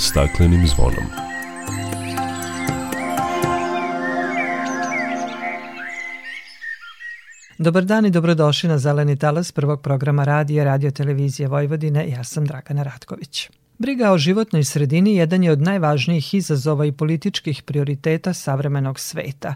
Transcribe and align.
staklenim 0.00 0.66
zvonom. 0.66 1.04
Dobar 7.58 7.84
dan 7.84 8.06
i 8.06 8.10
dobrodošli 8.10 8.68
na 8.68 8.78
Zeleni 8.78 9.16
talas 9.16 9.52
prvog 9.52 9.82
programa 9.82 10.24
radija 10.24 10.64
Radio 10.64 10.90
Televizije 10.90 11.48
Vojvodine. 11.48 12.08
Ja 12.08 12.24
sam 12.24 12.46
Dragana 12.46 12.82
Ratković. 12.82 13.50
Briga 13.78 14.12
o 14.12 14.18
životnoj 14.18 14.64
sredini 14.64 15.14
jedan 15.14 15.44
je 15.44 15.52
od 15.52 15.62
najvažnijih 15.62 16.34
izazova 16.34 16.86
i 16.86 16.92
političkih 16.92 17.62
prioriteta 17.62 18.32
savremenog 18.32 19.00
sveta. 19.00 19.54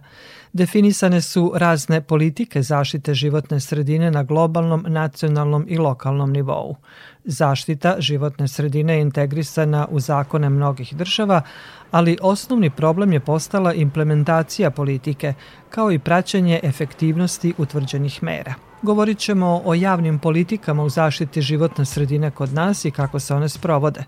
Definisane 0.53 1.21
su 1.21 1.53
razne 1.55 2.01
politike 2.01 2.63
zaštite 2.63 3.15
životne 3.15 3.61
sredine 3.61 4.11
na 4.11 4.23
globalnom, 4.23 4.85
nacionalnom 4.89 5.67
i 5.69 5.79
lokalnom 5.79 6.33
nivou. 6.33 6.77
Zaštita 7.25 7.97
životne 7.99 8.49
sredine 8.49 8.95
je 8.95 9.01
integrisana 9.01 9.87
u 9.91 10.01
zakone 10.01 10.51
mnogih 10.51 10.97
država, 10.97 11.43
ali 11.91 12.19
osnovni 12.23 12.71
problem 12.71 13.13
je 13.13 13.21
postala 13.21 13.73
implementacija 13.73 14.71
politike, 14.71 15.35
kao 15.71 15.93
i 15.93 15.99
praćenje 15.99 16.61
efektivnosti 16.63 17.55
utvrđenih 17.59 18.23
mera. 18.23 18.55
Govorit 18.83 19.19
ćemo 19.19 19.63
o 19.65 19.75
javnim 19.75 20.19
politikama 20.19 20.83
u 20.83 20.89
zaštiti 20.89 21.43
životne 21.43 21.85
sredine 21.85 22.31
kod 22.31 22.53
nas 22.53 22.85
i 22.85 22.91
kako 22.91 23.21
se 23.21 23.35
one 23.35 23.49
sprovode. 23.49 24.05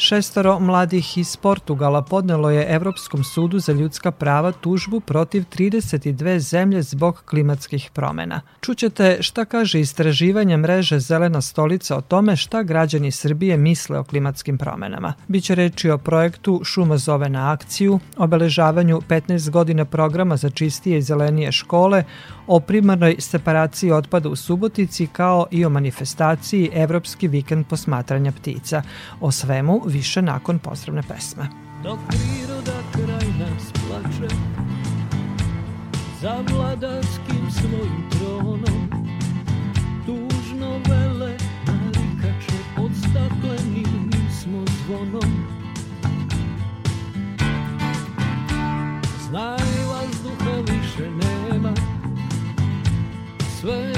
Šestoro 0.00 0.60
mladih 0.60 1.18
iz 1.18 1.36
Portugala 1.36 2.02
podnelo 2.02 2.50
je 2.50 2.74
Evropskom 2.74 3.24
sudu 3.24 3.58
za 3.58 3.72
ljudska 3.72 4.10
prava 4.10 4.52
tužbu 4.52 5.00
protiv 5.00 5.44
32 5.56 6.38
zemlje 6.38 6.82
zbog 6.82 7.22
klimatskih 7.24 7.90
promena. 7.92 8.40
Čućete 8.60 9.18
šta 9.20 9.44
kaže 9.44 9.80
istraživanje 9.80 10.56
mreže 10.56 10.98
Zelena 10.98 11.40
stolica 11.40 11.96
o 11.96 12.00
tome 12.00 12.36
šta 12.36 12.62
građani 12.62 13.10
Srbije 13.10 13.56
misle 13.56 13.98
o 13.98 14.04
klimatskim 14.04 14.58
promenama. 14.58 15.14
Biće 15.28 15.54
reči 15.54 15.90
o 15.90 15.98
projektu 15.98 16.60
Šuma 16.64 16.96
zove 16.96 17.28
na 17.28 17.52
akciju, 17.52 18.00
obeležavanju 18.16 19.00
15 19.08 19.50
godina 19.50 19.84
programa 19.84 20.36
za 20.36 20.50
čistije 20.50 20.98
i 20.98 21.02
zelenije 21.02 21.52
škole, 21.52 22.04
o 22.46 22.60
primarnoj 22.60 23.16
separaciji 23.18 23.92
otpada 23.92 24.28
u 24.28 24.36
Subotici 24.36 25.06
kao 25.06 25.46
i 25.50 25.64
o 25.64 25.70
manifestaciji 25.70 26.70
Evropski 26.72 27.28
vikend 27.28 27.66
posmatranja 27.66 28.32
ptica. 28.32 28.82
O 29.20 29.32
svemu 29.32 29.87
više 29.88 30.22
nakon 30.22 30.58
pozdravne 30.58 31.02
pesme. 31.02 31.48
Dok 31.82 31.98
priroda 32.08 32.82
kraj 32.92 33.28
nas 33.38 33.72
plače 33.72 34.34
Za 36.20 36.44
vladarskim 36.50 37.50
svojim 37.50 38.10
tronom 38.10 38.90
Tužno 40.06 40.70
vele 40.88 41.36
narikače 41.66 42.58
Pod 42.76 42.90
staklenim 42.98 44.10
smo 44.40 44.64
zvonom 44.66 45.46
Znaj 49.28 49.84
vazduha 49.88 50.56
više 50.60 51.10
nema 51.10 51.72
Sve 53.60 53.97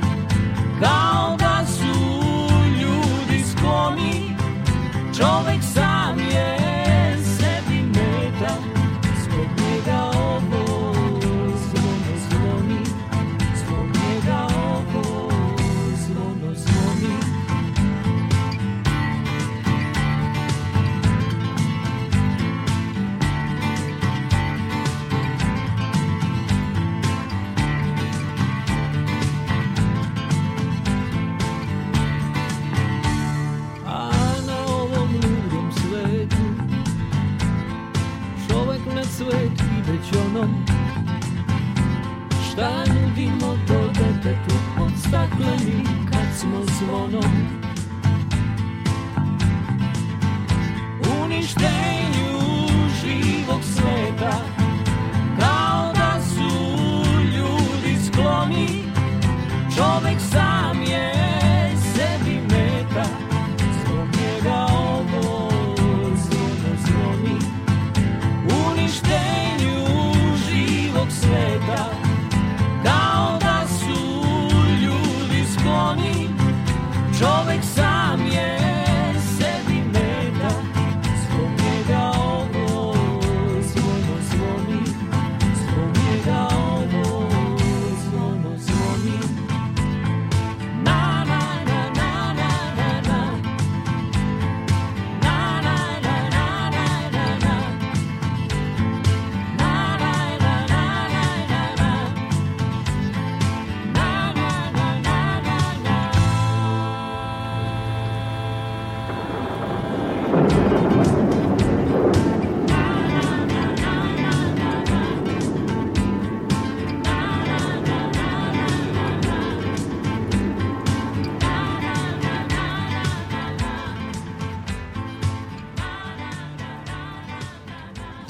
kad 46.87 47.40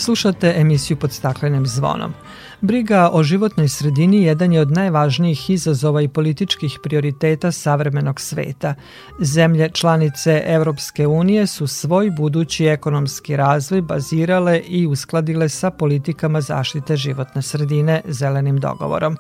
Slušate 0.02 0.54
emisiju 0.58 0.98
pod 0.98 1.12
staklenim 1.12 1.66
zvonom. 1.66 2.14
Briga 2.62 3.10
o 3.14 3.24
životnoj 3.24 3.70
sredini 3.70 4.24
jedan 4.24 4.54
je 4.54 4.62
od 4.62 4.72
najvažnijih 4.72 5.50
izazova 5.50 6.02
i 6.02 6.08
političkih 6.08 6.80
prioriteta 6.84 7.52
savremenog 7.52 8.22
sveta. 8.22 8.76
Zemlje 9.20 9.70
članice 9.70 10.44
Evropske 10.46 11.08
unije 11.08 11.48
su 11.48 11.68
svoj 11.68 12.10
budući 12.10 12.66
ekonomski 12.66 13.36
razvoj 13.36 13.82
bazirale 13.82 14.60
i 14.60 14.88
uskladile 14.88 15.50
sa 15.50 15.72
politikama 15.72 16.42
zaštite 16.42 16.98
životne 16.98 17.42
sredine 17.42 18.02
zelenim 18.06 18.58
dogovorom 18.60 19.18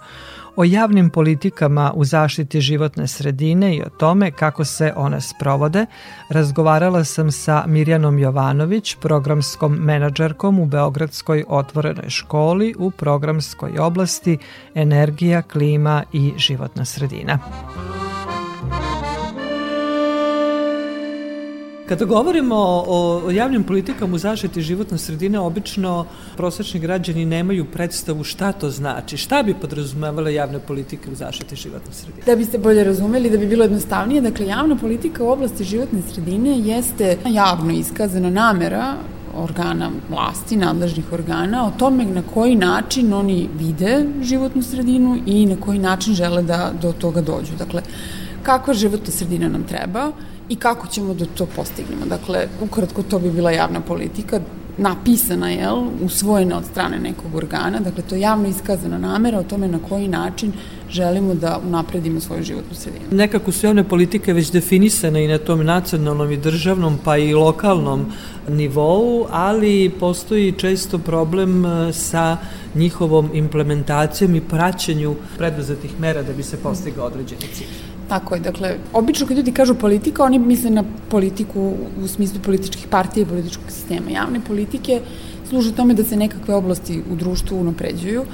o 0.55 0.63
javnim 0.63 1.09
politikama 1.09 1.91
u 1.95 2.05
zaštiti 2.05 2.61
životne 2.61 3.07
sredine 3.07 3.75
i 3.75 3.81
o 3.81 3.89
tome 3.89 4.31
kako 4.31 4.65
se 4.65 4.93
one 4.95 5.21
sprovode, 5.21 5.85
razgovarala 6.29 7.03
sam 7.03 7.31
sa 7.31 7.63
Mirjanom 7.67 8.19
Jovanović, 8.19 8.95
programskom 8.95 9.73
menadžerkom 9.73 10.59
u 10.59 10.65
Beogradskoj 10.65 11.43
otvorenoj 11.47 12.09
školi 12.09 12.75
u 12.77 12.91
programskoj 12.91 13.77
oblasti 13.79 14.37
Energija, 14.75 15.41
klima 15.41 16.03
i 16.13 16.33
životna 16.37 16.85
sredina. 16.85 17.39
Kada 21.91 22.05
govorimo 22.05 22.55
o, 22.55 23.21
o 23.25 23.31
javnim 23.31 23.63
politikama 23.63 24.15
u 24.15 24.17
zaštiti 24.17 24.61
životne 24.61 24.97
sredine, 24.97 25.39
obično 25.39 26.05
prosečni 26.37 26.79
građani 26.79 27.25
nemaju 27.25 27.65
predstavu 27.65 28.23
šta 28.23 28.51
to 28.51 28.69
znači, 28.69 29.17
šta 29.17 29.43
bi 29.43 29.53
podrazumevale 29.53 30.33
javne 30.33 30.59
politike 30.59 31.11
u 31.11 31.15
zaštiti 31.15 31.55
životne 31.55 31.93
sredine. 31.93 32.23
Da 32.25 32.35
biste 32.35 32.57
bolje 32.57 32.83
razumeli, 32.83 33.29
da 33.29 33.37
bi 33.37 33.47
bilo 33.47 33.63
jednostavnije, 33.63 34.21
dakle 34.21 34.47
javna 34.47 34.75
politika 34.75 35.23
u 35.23 35.29
oblasti 35.29 35.63
životne 35.63 36.01
sredine 36.13 36.59
jeste 36.59 37.17
javno 37.27 37.73
iskazana 37.73 38.29
namera 38.29 38.95
organa 39.35 39.91
vlasti, 40.09 40.55
nadležnih 40.55 41.13
organa, 41.13 41.67
o 41.67 41.77
tome 41.77 42.05
na 42.05 42.23
koji 42.33 42.55
način 42.55 43.13
oni 43.13 43.49
vide 43.59 44.05
životnu 44.21 44.63
sredinu 44.63 45.19
i 45.25 45.45
na 45.45 45.59
koji 45.59 45.79
način 45.79 46.13
žele 46.13 46.43
da 46.43 46.71
do 46.81 46.93
toga 46.93 47.21
dođu. 47.21 47.55
Dakle, 47.59 47.81
kakva 48.43 48.73
životna 48.73 49.11
sredina 49.11 49.49
nam 49.49 49.63
treba 49.63 50.11
i 50.49 50.55
kako 50.55 50.87
ćemo 50.87 51.13
da 51.13 51.25
to 51.25 51.45
postignemo. 51.45 52.05
Dakle, 52.05 52.47
ukratko 52.61 53.03
to 53.03 53.19
bi 53.19 53.31
bila 53.31 53.51
javna 53.51 53.81
politika, 53.81 54.39
napisana, 54.77 55.49
jel, 55.49 55.83
usvojena 56.01 56.57
od 56.57 56.65
strane 56.65 56.99
nekog 56.99 57.35
organa, 57.35 57.79
dakle 57.79 58.03
to 58.03 58.15
je 58.15 58.21
javno 58.21 58.47
iskazana 58.47 58.97
namera 58.97 59.39
o 59.39 59.43
tome 59.43 59.67
na 59.67 59.79
koji 59.89 60.07
način 60.07 60.53
želimo 60.89 61.33
da 61.33 61.59
unapredimo 61.67 62.19
svoju 62.19 62.43
životnu 62.43 62.75
sredinu. 62.75 63.05
Nekako 63.11 63.51
su 63.51 63.65
javne 63.65 63.83
politike 63.83 64.33
već 64.33 64.51
definisane 64.51 65.25
i 65.25 65.27
na 65.27 65.37
tom 65.37 65.65
nacionalnom 65.65 66.31
i 66.31 66.37
državnom 66.37 66.99
pa 67.03 67.17
i 67.17 67.33
lokalnom 67.33 68.05
nivou, 68.49 69.25
ali 69.29 69.91
postoji 69.99 70.51
često 70.51 70.97
problem 70.97 71.65
e, 71.65 71.93
sa 71.93 72.37
njihovom 72.75 73.29
implementacijom 73.33 74.35
i 74.35 74.41
praćenju 74.41 75.15
preduzetih 75.37 75.99
mera 75.99 76.23
da 76.23 76.33
bi 76.33 76.43
se 76.43 76.57
postigao 76.57 77.05
određeni 77.05 77.47
cilj. 77.53 77.67
Tako 78.11 78.35
je, 78.35 78.41
dakle, 78.41 78.75
obično 78.93 79.27
kad 79.27 79.37
ljudi 79.37 79.51
kažu 79.51 79.75
politika, 79.75 80.23
oni 80.23 80.39
misle 80.39 80.69
na 80.69 80.83
politiku 81.09 81.73
u 82.03 82.07
smislu 82.07 82.39
političkih 82.43 82.87
partija 82.87 83.21
i 83.21 83.25
političkog 83.25 83.71
sistema. 83.71 84.11
Javne 84.11 84.39
politike 84.47 85.01
služe 85.49 85.71
tome 85.71 85.93
da 85.93 86.03
se 86.03 86.17
nekakve 86.17 86.55
oblasti 86.55 86.97
u 87.11 87.15
društvu 87.15 87.59
unapređuju 87.59 88.25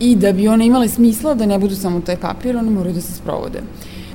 i 0.00 0.16
da 0.16 0.32
bi 0.32 0.48
one 0.48 0.66
imale 0.66 0.88
smisla 0.88 1.34
da 1.34 1.46
ne 1.46 1.58
budu 1.58 1.74
samo 1.74 2.00
taj 2.00 2.16
papir, 2.16 2.56
one 2.56 2.70
moraju 2.70 2.94
da 2.94 3.00
se 3.00 3.12
sprovode. 3.12 3.62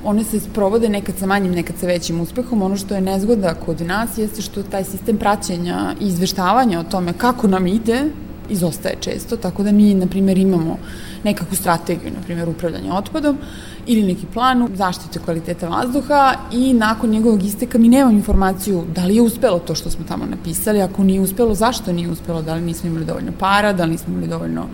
One 0.04 0.24
se 0.24 0.40
sprovode 0.40 0.88
nekad 0.88 1.18
sa 1.18 1.26
manjim, 1.26 1.52
nekad 1.52 1.76
sa 1.76 1.86
većim 1.86 2.20
uspehom. 2.20 2.62
Ono 2.62 2.76
što 2.76 2.94
je 2.94 3.00
nezgoda 3.00 3.54
kod 3.54 3.80
nas 3.80 4.18
jeste 4.18 4.42
što 4.42 4.62
taj 4.62 4.84
sistem 4.84 5.18
praćenja 5.18 5.94
i 6.00 6.06
izveštavanja 6.06 6.80
o 6.80 6.84
tome 6.96 7.12
kako 7.12 7.48
nam 7.48 7.66
ide 7.66 8.04
izostaje 8.50 8.96
često, 9.00 9.36
tako 9.36 9.62
da 9.62 9.72
mi, 9.72 9.94
na 9.94 10.06
primjer, 10.06 10.38
imamo 10.38 10.78
nekakvu 11.24 11.56
strategiju, 11.56 12.12
na 12.16 12.22
primjer, 12.24 12.48
upravljanja 12.48 12.94
otpadom, 12.94 13.38
ili 13.86 14.02
neki 14.02 14.26
plan 14.32 14.68
zaštite 14.74 15.18
kvaliteta 15.18 15.68
vazduha 15.68 16.34
i 16.52 16.72
nakon 16.72 17.10
njegovog 17.10 17.44
isteka 17.44 17.78
mi 17.78 17.88
nemam 17.88 18.14
informaciju 18.14 18.84
da 18.94 19.04
li 19.04 19.16
je 19.16 19.22
uspelo 19.22 19.58
to 19.58 19.74
što 19.74 19.90
smo 19.90 20.04
tamo 20.08 20.24
napisali, 20.26 20.82
ako 20.82 21.04
nije 21.04 21.20
uspelo, 21.20 21.54
zašto 21.54 21.92
nije 21.92 22.10
uspelo, 22.10 22.42
da 22.42 22.54
li 22.54 22.60
nismo 22.60 22.88
imali 22.88 23.04
dovoljno 23.04 23.32
para, 23.38 23.72
da 23.72 23.84
li 23.84 23.90
nismo 23.90 24.12
imali 24.12 24.28
dovoljno 24.28 24.66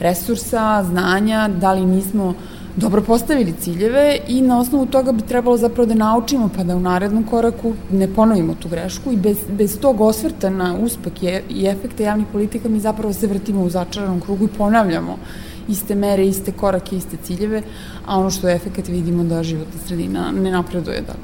resursa, 0.00 0.84
znanja, 0.84 1.48
da 1.48 1.72
li 1.72 1.86
nismo 1.86 2.34
dobro 2.76 3.02
postavili 3.02 3.54
ciljeve 3.60 4.18
i 4.28 4.40
na 4.40 4.60
osnovu 4.60 4.86
toga 4.86 5.12
bi 5.12 5.22
trebalo 5.22 5.56
zapravo 5.56 5.86
da 5.86 5.94
naučimo 5.94 6.50
pa 6.56 6.64
da 6.64 6.76
u 6.76 6.80
narednom 6.80 7.24
koraku 7.24 7.74
ne 7.90 8.08
ponovimo 8.08 8.54
tu 8.54 8.68
grešku 8.68 9.12
i 9.12 9.16
bez, 9.16 9.36
bez 9.50 9.78
tog 9.80 10.00
osvrta 10.00 10.50
na 10.50 10.76
uspeh 10.80 11.22
i 11.48 11.66
efekte 11.66 12.02
javnih 12.02 12.26
politika 12.32 12.68
mi 12.68 12.80
zapravo 12.80 13.12
se 13.12 13.26
vrtimo 13.26 13.62
u 13.62 13.70
začaranom 13.70 14.20
krugu 14.20 14.44
i 14.44 14.56
ponavljamo 14.58 15.18
iste 15.68 15.94
mere, 15.94 16.26
iste 16.26 16.52
korake, 16.52 16.96
iste 16.96 17.16
ciljeve, 17.22 17.62
a 18.06 18.18
ono 18.18 18.30
što 18.30 18.48
je 18.48 18.54
efekt 18.54 18.88
vidimo 18.88 19.24
da 19.24 19.42
životna 19.42 19.80
sredina 19.86 20.30
ne 20.32 20.50
napreduje, 20.50 21.00
da 21.00 21.14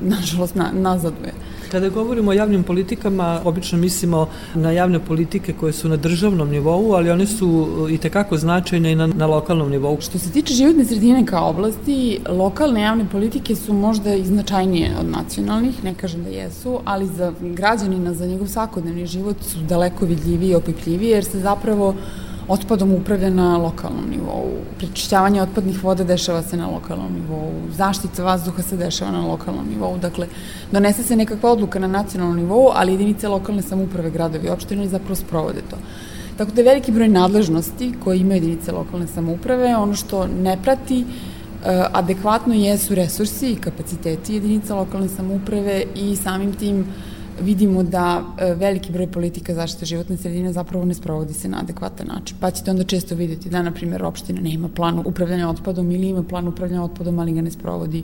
nažalost 0.00 0.54
na, 0.54 0.70
nazaduje. 0.72 1.32
Kada 1.70 1.88
govorimo 1.88 2.30
o 2.30 2.34
javnim 2.34 2.62
politikama, 2.62 3.40
obično 3.44 3.78
mislimo 3.78 4.28
na 4.54 4.70
javne 4.70 4.98
politike 4.98 5.52
koje 5.52 5.72
su 5.72 5.88
na 5.88 5.96
državnom 5.96 6.50
nivou, 6.50 6.92
ali 6.92 7.10
one 7.10 7.26
su 7.26 7.68
i 7.90 7.98
tekako 7.98 8.36
značajne 8.36 8.92
i 8.92 8.94
na, 8.94 9.06
na 9.06 9.26
lokalnom 9.26 9.70
nivou. 9.70 10.00
Što 10.00 10.18
se 10.18 10.30
tiče 10.30 10.54
životne 10.54 10.84
sredine 10.84 11.26
kao 11.26 11.50
oblasti, 11.50 12.20
lokalne 12.28 12.82
javne 12.82 13.06
politike 13.12 13.56
su 13.56 13.72
možda 13.72 14.14
i 14.14 14.24
značajnije 14.24 14.90
od 15.00 15.06
nacionalnih, 15.06 15.84
ne 15.84 15.94
kažem 15.94 16.24
da 16.24 16.30
jesu, 16.30 16.80
ali 16.84 17.06
za 17.06 17.32
građanina, 17.40 18.14
za 18.14 18.26
njegov 18.26 18.46
svakodnevni 18.46 19.06
život 19.06 19.36
su 19.42 19.58
daleko 19.68 20.06
vidljiviji 20.06 20.50
i 20.50 20.54
opipljiviji, 20.54 21.08
jer 21.08 21.24
se 21.24 21.40
zapravo 21.40 21.94
otpadom 22.48 22.92
upravlja 22.92 23.30
na 23.30 23.56
lokalnom 23.56 24.04
nivou. 24.10 24.50
Prečišćavanje 24.78 25.42
otpadnih 25.42 25.84
voda 25.84 26.04
dešava 26.04 26.42
se 26.42 26.56
na 26.56 26.68
lokalnom 26.70 27.12
nivou. 27.12 27.52
Zaštita 27.76 28.24
vazduha 28.24 28.62
se 28.62 28.76
dešava 28.76 29.10
na 29.10 29.26
lokalnom 29.26 29.68
nivou. 29.68 29.98
Dakle, 29.98 30.28
donese 30.72 31.02
se 31.02 31.16
nekakva 31.16 31.52
odluka 31.52 31.78
na 31.78 31.86
nacionalnom 31.86 32.36
nivou, 32.36 32.70
ali 32.74 32.92
jedinice 32.92 33.28
lokalne 33.28 33.62
samouprave, 33.62 34.10
gradovi 34.10 34.46
i 34.46 34.50
opštine 34.50 34.88
zapravo 34.88 35.14
sprovode 35.14 35.62
to. 35.70 35.76
Tako 36.36 36.50
da 36.50 36.60
je 36.60 36.68
veliki 36.68 36.92
broj 36.92 37.08
nadležnosti 37.08 37.92
koje 38.04 38.18
imaju 38.18 38.36
jedinice 38.42 38.72
lokalne 38.72 39.06
samouprave, 39.06 39.76
ono 39.76 39.94
što 39.94 40.26
ne 40.26 40.58
prati 40.62 41.00
eh, 41.00 41.84
adekvatno 41.92 42.54
jesu 42.54 42.94
resursi 42.94 43.52
i 43.52 43.56
kapaciteti 43.56 44.34
jedinica 44.34 44.74
lokalne 44.74 45.08
samouprave 45.08 45.82
i 45.94 46.16
samim 46.16 46.52
tim 46.52 46.80
uh, 46.80 47.13
vidimo 47.40 47.82
da 47.82 48.22
e, 48.38 48.54
veliki 48.54 48.92
broj 48.92 49.06
politika 49.06 49.54
zaštite 49.54 49.86
životne 49.86 50.16
sredine 50.16 50.52
zapravo 50.52 50.84
ne 50.84 50.94
sprovodi 50.94 51.34
se 51.34 51.48
na 51.48 51.60
adekvatan 51.60 52.06
način. 52.06 52.36
Pa 52.40 52.50
ćete 52.50 52.70
onda 52.70 52.84
često 52.84 53.14
videti 53.14 53.50
da, 53.50 53.62
na 53.62 53.72
primjer, 53.72 54.04
opština 54.04 54.40
nema 54.40 54.68
plan 54.68 55.02
upravljanja 55.04 55.48
otpadom 55.48 55.90
ili 55.90 56.08
ima 56.08 56.22
plan 56.22 56.48
upravljanja 56.48 56.82
otpadom, 56.82 57.18
ali 57.18 57.32
ga 57.32 57.42
ne 57.42 57.50
sprovodi 57.50 58.02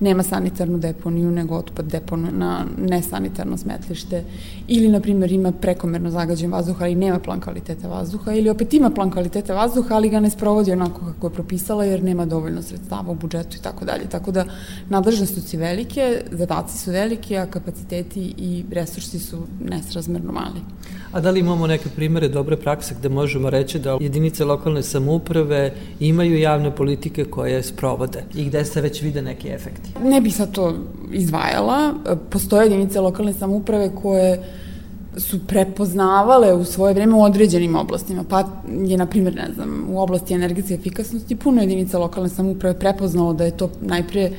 nema 0.00 0.22
sanitarnu 0.22 0.78
deponiju, 0.78 1.30
nego 1.30 1.56
otpad 1.56 1.86
deponuje 1.86 2.32
na 2.32 2.66
nesanitarno 2.78 3.56
smetlište, 3.56 4.24
ili, 4.68 4.88
na 4.88 5.00
primjer, 5.00 5.32
ima 5.32 5.52
prekomerno 5.52 6.10
zagađen 6.10 6.52
vazduh, 6.52 6.82
ali 6.82 6.94
nema 6.94 7.18
plan 7.18 7.40
kvaliteta 7.40 7.88
vazduha, 7.88 8.32
ili 8.32 8.50
opet 8.50 8.74
ima 8.74 8.90
plan 8.90 9.10
kvaliteta 9.10 9.54
vazduha, 9.54 9.94
ali 9.94 10.08
ga 10.08 10.20
ne 10.20 10.30
sprovodi 10.30 10.72
onako 10.72 11.00
kako 11.06 11.26
je 11.26 11.32
propisala, 11.32 11.84
jer 11.84 12.02
nema 12.02 12.26
dovoljno 12.26 12.62
sredstava 12.62 13.10
u 13.10 13.14
budžetu 13.14 13.56
i 13.56 13.62
tako 13.62 13.84
dalje. 13.84 14.08
Tako 14.08 14.30
da, 14.30 14.44
nadležnosti 14.88 15.40
su 15.40 15.58
velike, 15.58 16.22
zadaci 16.30 16.78
su 16.78 16.90
velike, 16.90 17.38
a 17.38 17.46
kapaciteti 17.46 18.34
i 18.38 18.64
resursi 18.70 19.18
su 19.18 19.46
nesrazmerno 19.60 20.32
mali. 20.32 20.60
A 21.12 21.20
da 21.20 21.30
li 21.30 21.40
imamo 21.40 21.66
neke 21.66 21.88
primere 21.88 22.28
dobre 22.28 22.56
prakse 22.56 22.94
gde 22.98 23.08
možemo 23.08 23.50
reći 23.50 23.78
da 23.78 23.98
jedinice 24.00 24.44
lokalne 24.44 24.82
samouprave 24.82 25.72
imaju 26.00 26.38
javne 26.38 26.76
politike 26.76 27.24
koje 27.24 27.62
sprovode 27.62 28.24
i 28.34 28.44
gde 28.44 28.64
se 28.64 28.80
već 28.80 29.02
vide 29.02 29.22
neki 29.22 29.48
efekti? 29.48 29.83
Ne 30.04 30.20
bih 30.20 30.36
sad 30.36 30.52
to 30.52 30.74
izdvajala. 31.12 31.94
Postoje 32.30 32.64
jedinice 32.64 33.00
lokalne 33.00 33.32
samouprave 33.32 33.90
koje 34.02 34.42
su 35.16 35.46
prepoznavale 35.46 36.54
u 36.54 36.64
svoje 36.64 36.94
vreme 36.94 37.14
u 37.14 37.22
određenim 37.22 37.76
oblastima, 37.76 38.24
pa 38.28 38.44
je, 38.86 38.96
na 38.96 39.06
primjer, 39.06 39.34
ne 39.34 39.48
znam, 39.54 39.86
u 39.88 40.00
oblasti 40.00 40.34
energetske 40.34 40.74
efikasnosti 40.74 41.36
puno 41.36 41.60
jedinica 41.60 41.98
lokalne 41.98 42.28
samouprave 42.28 42.78
prepoznalo 42.78 43.32
da 43.32 43.44
je 43.44 43.56
to 43.56 43.70
najpre 43.80 44.30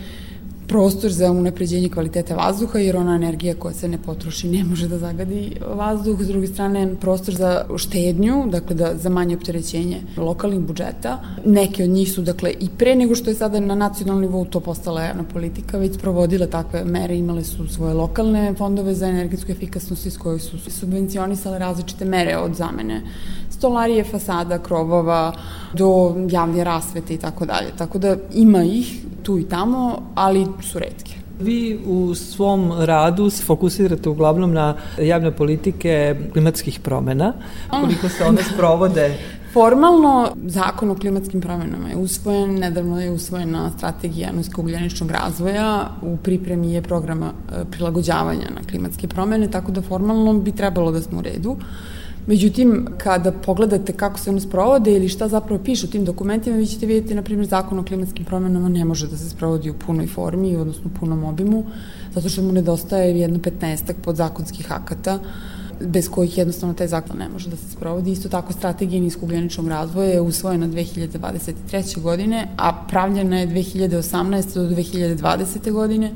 prostor 0.67 1.11
za 1.11 1.31
unapređenje 1.31 1.89
kvaliteta 1.89 2.35
vazduha, 2.35 2.79
jer 2.79 2.97
ona 2.97 3.15
energija 3.15 3.55
koja 3.55 3.73
se 3.73 3.87
ne 3.87 3.97
potroši 3.97 4.47
ne 4.47 4.63
može 4.63 4.87
da 4.87 4.97
zagadi 4.97 5.51
vazduh. 5.75 6.21
S 6.21 6.27
druge 6.27 6.47
strane, 6.47 6.95
prostor 7.01 7.35
za 7.35 7.65
štednju, 7.77 8.43
dakle 8.51 8.75
da, 8.75 8.91
za 8.97 9.09
manje 9.09 9.35
opterećenje 9.35 10.01
lokalnih 10.17 10.59
budžeta. 10.59 11.19
Neke 11.45 11.83
od 11.83 11.89
njih 11.89 12.11
su, 12.11 12.21
dakle, 12.21 12.53
i 12.59 12.69
pre 12.77 12.95
nego 12.95 13.15
što 13.15 13.29
je 13.29 13.35
sada 13.35 13.59
na 13.59 13.75
nacionalnom 13.75 14.21
nivou 14.21 14.45
to 14.45 14.59
postala 14.59 15.03
javna 15.03 15.23
politika, 15.23 15.77
već 15.77 15.97
provodile 15.97 16.47
takve 16.47 16.83
mere, 16.83 17.17
imale 17.17 17.43
su 17.43 17.67
svoje 17.67 17.93
lokalne 17.93 18.53
fondove 18.57 18.93
za 18.93 19.07
energetsku 19.07 19.51
efikasnost 19.51 20.05
iz 20.05 20.17
koje 20.17 20.39
su 20.39 20.57
subvencionisale 20.57 21.59
različite 21.59 22.05
mere 22.05 22.37
od 22.37 22.55
zamene 22.55 23.01
stolarije, 23.57 24.03
fasada, 24.03 24.59
krovova, 24.59 25.33
do 25.73 26.15
javne 26.29 26.63
rasvete 26.63 27.13
i 27.13 27.17
tako 27.17 27.45
dalje. 27.45 27.71
Tako 27.77 27.97
da 27.97 28.15
ima 28.33 28.63
ih 28.63 29.05
tu 29.23 29.39
i 29.39 29.43
tamo, 29.49 30.01
ali 30.15 30.47
su 30.61 30.79
redke. 30.79 31.15
Vi 31.39 31.79
u 31.85 32.15
svom 32.15 32.71
radu 32.79 33.29
se 33.29 33.43
fokusirate 33.43 34.09
uglavnom 34.09 34.53
na 34.53 34.75
javne 34.97 35.31
politike 35.31 36.15
klimatskih 36.33 36.79
promena, 36.79 37.33
koliko 37.69 38.09
se 38.09 38.23
one 38.23 38.43
sprovode 38.43 39.17
Formalno, 39.55 40.31
zakon 40.45 40.89
o 40.89 40.95
klimatskim 40.95 41.41
promenama 41.41 41.89
je 41.89 41.97
usvojen, 41.97 42.55
nedavno 42.59 43.01
je 43.01 43.11
usvojena 43.11 43.71
strategija 43.77 44.31
nisko-ugljeničnog 44.31 45.11
razvoja, 45.11 45.89
u 46.01 46.17
pripremi 46.17 46.73
je 46.73 46.81
programa 46.81 47.29
e, 47.31 47.63
prilagođavanja 47.71 48.49
na 48.55 48.67
klimatske 48.69 49.07
promene, 49.07 49.47
tako 49.51 49.71
da 49.71 49.81
formalno 49.81 50.33
bi 50.33 50.51
trebalo 50.51 50.91
da 50.91 51.01
smo 51.01 51.19
u 51.19 51.21
redu. 51.21 51.55
Međutim, 52.27 52.87
kada 52.97 53.31
pogledate 53.31 53.93
kako 53.93 54.19
se 54.19 54.29
one 54.29 54.41
sprovode 54.41 54.95
ili 54.95 55.09
šta 55.09 55.27
zapravo 55.27 55.63
piše 55.63 55.85
u 55.85 55.89
tim 55.89 56.05
dokumentima, 56.05 56.57
vi 56.57 56.65
ćete 56.65 56.85
vidjeti, 56.85 57.15
na 57.15 57.21
primjer, 57.21 57.47
zakon 57.47 57.79
o 57.79 57.85
klimatskim 57.85 58.25
promenama 58.25 58.69
ne 58.69 58.85
može 58.85 59.07
da 59.07 59.17
se 59.17 59.29
sprovodi 59.29 59.69
u 59.69 59.73
punoj 59.73 60.07
formi, 60.07 60.55
odnosno 60.55 60.83
u 60.85 60.99
punom 60.99 61.23
obimu, 61.23 61.65
zato 62.13 62.29
što 62.29 62.41
mu 62.41 62.51
nedostaje 62.51 63.19
jedno 63.19 63.39
15 63.39 63.93
podzakonskih 64.03 64.71
akata, 64.71 65.19
bez 65.81 66.09
kojih 66.09 66.37
jednostavno 66.37 66.73
taj 66.73 66.87
zakon 66.87 67.17
ne 67.17 67.29
može 67.29 67.49
da 67.49 67.55
se 67.55 67.69
sprovodi. 67.69 68.11
Isto 68.11 68.29
tako 68.29 68.53
strategija 68.53 69.01
niskogljeničnog 69.01 69.67
razvoja 69.67 70.09
je 70.09 70.21
usvojena 70.21 70.67
2023. 70.67 72.01
godine, 72.01 72.47
a 72.57 72.85
pravljena 72.89 73.39
je 73.39 73.47
2018. 73.47 74.53
do 74.53 74.75
2020. 74.75 75.71
godine 75.71 76.11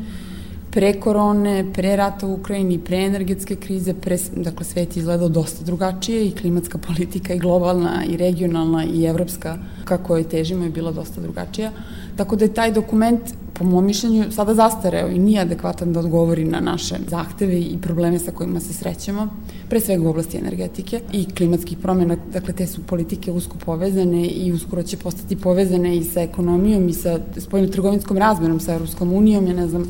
pre 0.72 0.94
korone, 0.94 1.66
pre 1.74 1.96
rata 1.96 2.28
u 2.28 2.34
Ukrajini, 2.34 2.78
pre 2.80 2.98
energetske 3.06 3.56
krize, 3.56 3.94
pre, 3.94 4.18
dakle 4.36 4.66
svet 4.66 4.98
izgledao 4.98 5.30
dosta 5.30 5.64
drugačije 5.66 6.28
i 6.28 6.32
klimatska 6.32 6.78
politika 6.88 7.34
i 7.34 7.40
globalna 7.40 8.04
i 8.10 8.18
regionalna 8.18 8.86
i 8.86 9.06
evropska 9.06 9.58
kako 9.86 10.18
je 10.18 10.24
težimo 10.24 10.64
je 10.64 10.70
bila 10.70 10.92
dosta 10.92 11.22
drugačija. 11.22 11.72
Tako 12.16 12.36
da 12.36 12.46
je 12.46 12.54
taj 12.54 12.72
dokument 12.72 13.22
po 13.54 13.66
mom 13.66 13.86
mišljenju 13.86 14.32
sada 14.32 14.54
zastareo 14.54 15.08
i 15.08 15.20
nije 15.20 15.42
adekvatan 15.42 15.94
da 15.94 16.00
odgovori 16.00 16.46
na 16.46 16.60
naše 16.60 16.96
zahteve 17.08 17.60
i 17.60 17.78
probleme 17.82 18.20
sa 18.20 18.32
kojima 18.32 18.60
se 18.60 18.74
srećemo, 18.74 19.28
pre 19.70 19.80
svega 19.80 20.04
u 20.04 20.10
oblasti 20.10 20.38
energetike 20.38 21.02
i 21.14 21.26
klimatskih 21.26 21.78
promjena, 21.78 22.18
dakle 22.34 22.54
te 22.54 22.68
su 22.68 22.82
politike 22.84 23.32
usko 23.32 23.58
povezane 23.66 24.28
i 24.28 24.54
uskoro 24.54 24.84
će 24.84 24.98
postati 24.98 25.36
povezane 25.36 25.98
i 25.98 26.04
sa 26.04 26.22
ekonomijom 26.22 26.90
i 26.90 26.94
sa 26.94 27.20
spoljno-trgovinskom 27.38 28.18
razmenom 28.18 28.60
sa 28.60 28.74
Europskom 28.74 29.14
unijom, 29.14 29.48
ja 29.48 29.54
ne 29.54 29.68
znam 29.68 29.86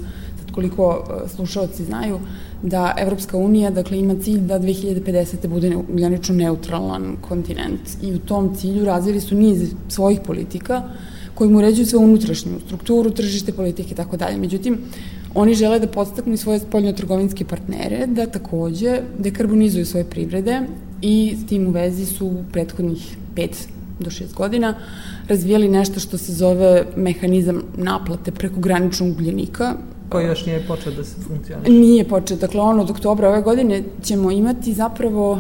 koliko 0.60 1.04
e, 1.25 1.30
slušalci 1.30 1.86
znaju, 1.86 2.20
da 2.63 2.94
Evropska 2.98 3.38
unija 3.38 3.72
dakle, 3.72 4.00
ima 4.00 4.16
cilj 4.22 4.39
da 4.39 4.60
2050. 4.60 5.48
bude 5.48 5.75
ugljenično 5.75 6.36
neutralan 6.36 7.16
kontinent 7.22 7.80
i 8.01 8.13
u 8.13 8.20
tom 8.20 8.56
cilju 8.56 8.86
razvili 8.86 9.22
su 9.22 9.36
niz 9.36 9.74
svojih 9.88 10.20
politika 10.25 10.84
koji 11.36 11.50
mu 11.50 11.58
uređuju 11.58 11.86
sve 11.86 12.00
unutrašnju 12.00 12.60
strukturu, 12.66 13.12
tržište, 13.12 13.51
politike 13.51 13.94
i 13.94 13.96
tako 13.96 14.18
dalje. 14.18 14.38
Međutim, 14.38 14.78
oni 15.36 15.54
žele 15.54 15.80
da 15.80 15.88
podstaknu 15.88 16.38
svoje 16.38 16.60
spoljno-trgovinske 16.60 17.46
partnere 17.46 18.08
da 18.08 18.28
takođe 18.28 19.01
dekarbonizuju 19.18 19.86
svoje 19.86 20.04
privrede 20.04 20.62
i 21.01 21.36
s 21.38 21.48
tim 21.48 21.68
u 21.68 21.72
vezi 21.72 22.06
su 22.06 22.28
u 22.28 22.44
prethodnih 22.51 23.16
5 23.36 23.50
do 24.00 24.10
6 24.10 24.34
godina 24.34 24.75
razvijali 25.28 25.70
nešto 25.70 26.00
što 26.00 26.18
se 26.18 26.34
zove 26.34 26.86
mehanizam 26.96 27.62
naplate 27.78 28.32
preko 28.32 28.60
graničnog 28.60 29.10
ugljenika 29.10 29.75
Koji 30.10 30.25
još 30.25 30.46
nije 30.46 30.68
počeo 30.68 30.92
da 30.92 31.04
se 31.04 31.16
funkcioniše? 31.28 31.72
Nije 31.72 32.08
počeo. 32.08 32.38
Dakle, 32.38 32.62
ono, 32.62 32.82
od 32.82 32.89
oktobra 32.89 33.30
ove 33.30 33.42
godine 33.42 33.84
ćemo 34.04 34.32
imati 34.32 34.74
zapravo 34.74 35.39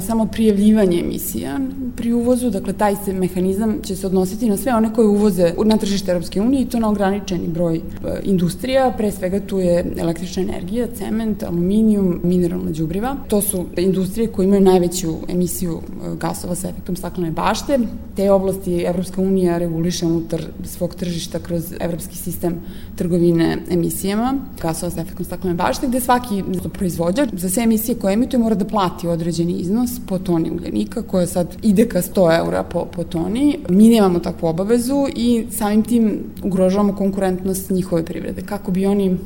samo 0.00 0.26
prijavljivanje 0.26 1.00
emisija 1.00 1.60
pri 1.96 2.12
uvozu, 2.12 2.50
dakle 2.50 2.72
taj 2.72 2.96
se 3.04 3.12
mehanizam 3.12 3.78
će 3.82 3.96
se 3.96 4.06
odnositi 4.06 4.48
na 4.48 4.56
sve 4.56 4.74
one 4.74 4.94
koje 4.94 5.08
uvoze 5.08 5.54
na 5.64 5.76
tržište 5.76 6.12
Europske 6.12 6.40
unije 6.40 6.62
i 6.62 6.66
to 6.66 6.80
na 6.80 6.88
ograničeni 6.88 7.48
broj 7.48 7.76
e, 7.76 7.80
industrija, 8.22 8.94
pre 8.96 9.12
svega 9.12 9.40
tu 9.40 9.58
je 9.58 9.84
električna 9.98 10.42
energija, 10.42 10.86
cement, 10.94 11.42
aluminijum, 11.42 12.20
mineralna 12.22 12.70
đubriva. 12.70 13.16
To 13.28 13.40
su 13.40 13.64
industrije 13.76 14.28
koje 14.28 14.44
imaju 14.44 14.60
najveću 14.60 15.14
emisiju 15.28 15.80
e, 15.80 16.16
gasova 16.16 16.54
sa 16.54 16.68
efektom 16.68 16.96
staklene 16.96 17.30
bašte. 17.30 17.78
Te 18.16 18.30
oblasti 18.30 18.82
Evropska 18.82 19.20
unija 19.22 19.58
reguliše 19.58 20.06
unutar 20.06 20.42
svog 20.64 20.94
tržišta 20.94 21.38
kroz 21.38 21.74
evropski 21.80 22.16
sistem 22.16 22.60
trgovine 22.96 23.58
emisijama 23.70 24.34
gasova 24.62 24.90
sa 24.90 25.00
efektom 25.00 25.24
staklene 25.24 25.56
bašte, 25.56 25.86
gde 25.86 26.00
svaki 26.00 26.44
proizvođač 26.72 27.28
za 27.32 27.50
sve 27.50 27.62
emisije 27.62 27.98
koje 27.98 28.12
emituje 28.12 28.40
mora 28.40 28.54
da 28.54 28.64
plati 28.64 29.08
određeni 29.08 29.52
iznos 29.52 29.77
iznos 29.84 30.06
po 30.06 30.18
toni 30.18 30.50
ugljenika 30.50 31.02
koja 31.02 31.26
sad 31.26 31.56
ide 31.62 31.88
ka 31.88 32.02
100 32.02 32.38
eura 32.38 32.62
po, 32.62 32.84
po 32.84 33.04
toni. 33.04 33.58
Mi 33.68 33.88
nemamo 33.88 34.18
takvu 34.18 34.46
obavezu 34.46 35.06
i 35.16 35.46
samim 35.50 35.82
tim 35.82 36.20
ugrožavamo 36.42 36.96
konkurentnost 36.96 37.70
njihove 37.70 38.04
privrede. 38.04 38.42
Kako 38.42 38.70
bi 38.70 38.86
oni 38.86 39.16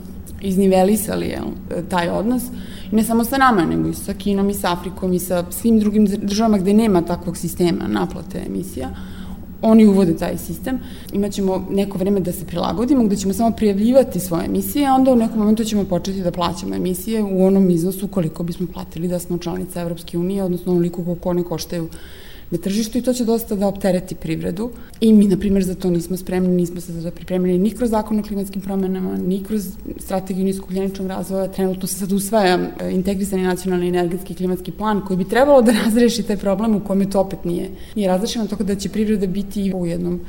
iznivelisali 0.40 1.26
jel, 1.26 1.44
taj 1.88 2.08
odnos, 2.08 2.42
ne 2.92 3.04
samo 3.04 3.24
sa 3.24 3.36
nama, 3.36 3.64
nego 3.64 3.88
i 3.88 3.94
sa 3.94 4.14
Kinom 4.14 4.50
i 4.50 4.54
sa 4.54 4.72
Afrikom 4.72 5.12
i 5.12 5.18
sa 5.18 5.44
svim 5.50 5.78
drugim 5.78 6.06
državama 6.06 6.58
gde 6.58 6.72
nema 6.72 7.02
takvog 7.02 7.36
sistema 7.36 7.88
naplate 7.88 8.42
emisija, 8.46 8.88
oni 9.62 9.86
uvode 9.86 10.16
taj 10.16 10.38
sistem, 10.38 10.78
imaćemo 11.12 11.66
neko 11.70 11.98
vreme 11.98 12.20
da 12.20 12.32
se 12.32 12.46
prilagodimo, 12.46 13.04
gde 13.04 13.16
ćemo 13.16 13.34
samo 13.34 13.50
prijavljivati 13.56 14.20
svoje 14.20 14.44
emisije, 14.44 14.86
a 14.86 14.94
onda 14.94 15.12
u 15.12 15.16
nekom 15.16 15.38
momentu 15.38 15.64
ćemo 15.64 15.84
početi 15.84 16.22
da 16.22 16.30
plaćamo 16.30 16.74
emisije 16.74 17.22
u 17.22 17.46
onom 17.46 17.70
iznosu 17.70 18.08
koliko 18.08 18.42
bismo 18.42 18.66
platili 18.72 19.08
da 19.08 19.18
smo 19.18 19.38
članica 19.38 19.80
Evropske 19.80 20.18
unije, 20.18 20.44
odnosno 20.44 20.72
onoliko 20.72 21.04
koliko 21.04 21.30
one 21.30 21.44
koštaju 21.44 21.88
na 22.52 22.58
tržištu 22.58 22.98
i 22.98 23.02
to 23.02 23.12
će 23.12 23.24
dosta 23.24 23.56
da 23.56 23.66
optereti 23.66 24.14
privredu. 24.14 24.70
I 25.00 25.12
mi, 25.12 25.26
na 25.26 25.36
primjer, 25.36 25.64
za 25.64 25.74
to 25.74 25.90
nismo 25.90 26.16
spremni, 26.16 26.56
nismo 26.56 26.80
se 26.80 26.92
za 26.92 27.10
to 27.10 27.16
pripremili 27.16 27.58
ni 27.58 27.70
kroz 27.70 27.90
zakon 27.90 28.18
o 28.18 28.22
klimatskim 28.22 28.62
promenama, 28.62 29.16
ni 29.16 29.42
kroz 29.44 29.68
strategiju 29.98 30.44
niskogljeničnog 30.44 31.08
razvoja. 31.08 31.48
Trenutno 31.48 31.88
se 31.88 31.94
sad 31.94 32.12
usvaja 32.12 32.58
e, 32.58 32.90
integrisani 32.90 33.42
nacionalni 33.42 33.88
energetski 33.88 34.34
klimatski 34.34 34.72
plan 34.72 35.00
koji 35.06 35.16
bi 35.16 35.28
trebalo 35.28 35.62
da 35.62 35.72
razreši 35.84 36.22
taj 36.22 36.36
problem 36.36 36.76
u 36.76 36.80
kome 36.80 37.10
to 37.10 37.20
opet 37.20 37.44
nije, 37.44 37.70
nije 37.96 38.08
razrešeno, 38.08 38.46
tako 38.46 38.64
da 38.64 38.74
će 38.74 38.88
privreda 38.88 39.26
biti 39.26 39.72
u 39.74 39.86
jednom 39.86 40.20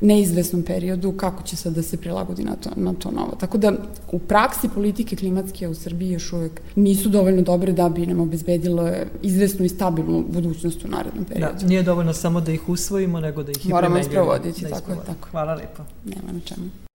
neizvesnom 0.00 0.62
periodu 0.62 1.12
kako 1.12 1.42
će 1.42 1.56
sad 1.56 1.74
da 1.74 1.82
se 1.82 1.96
prilagodi 1.96 2.44
na 2.44 2.56
to, 2.56 2.70
na 2.76 2.94
to 2.94 3.10
novo. 3.10 3.36
Tako 3.40 3.58
da 3.58 3.72
u 4.12 4.18
praksi 4.18 4.68
politike 4.74 5.16
klimatske 5.16 5.68
u 5.68 5.74
Srbiji 5.74 6.10
još 6.12 6.32
uvek 6.32 6.60
nisu 6.76 7.08
dovoljno 7.08 7.42
dobre 7.42 7.72
da 7.72 7.88
bi 7.88 8.06
nam 8.06 8.20
obezbedilo 8.20 8.90
izvesnu 9.22 9.64
i 9.64 9.68
stabilnu 9.68 10.24
budućnost 10.28 10.84
u 10.84 10.88
narednom 10.88 11.24
da, 11.24 11.34
periodu. 11.34 11.58
Da, 11.60 11.66
nije 11.66 11.82
dovoljno 11.82 12.12
samo 12.12 12.40
da 12.40 12.52
ih 12.52 12.68
usvojimo, 12.68 13.20
nego 13.20 13.42
da 13.42 13.50
ih 13.50 13.66
i 13.66 13.68
Moramo 13.68 13.94
primenjujemo. 13.94 14.24
Moramo 14.24 14.34
isprovoditi, 14.34 14.62
da 14.62 14.80
tako 14.80 14.92
je, 14.92 14.98
tako. 15.06 15.28
Hvala 15.30 15.54
lepo. 15.54 15.82
Nema 16.04 16.32
na 16.32 16.40
čemu. 16.40 16.87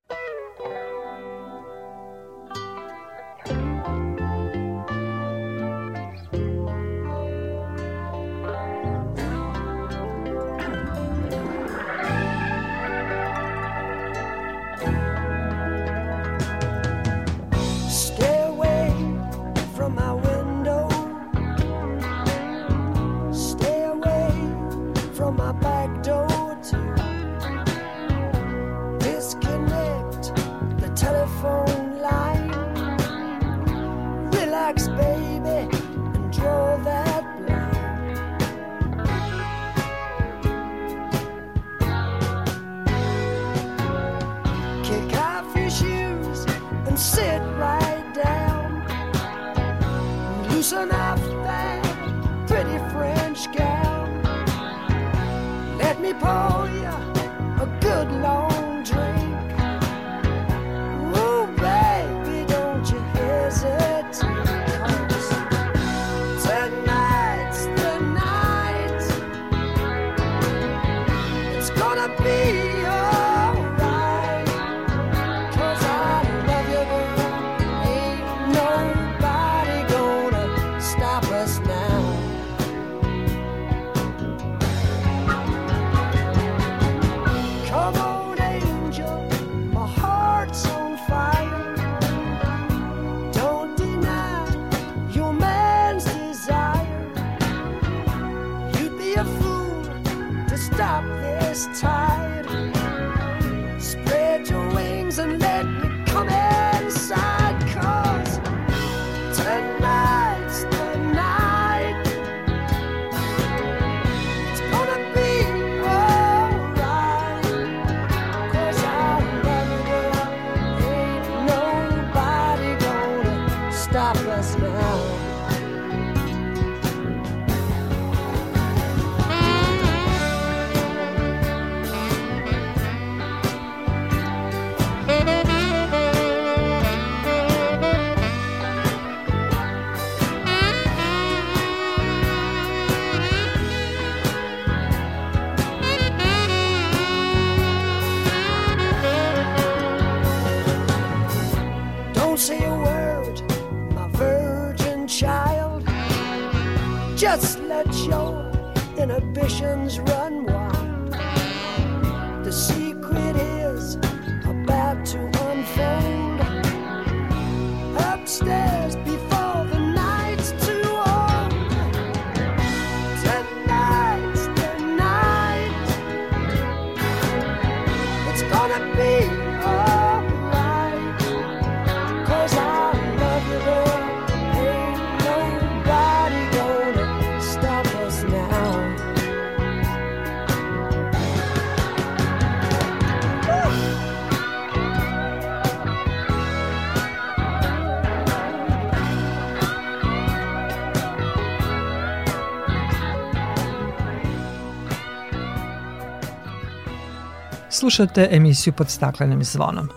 Slušate 207.73 208.27
emisiju 208.31 208.73
pod 208.73 208.89
staklenim 208.89 209.43
zvonom. 209.43 209.89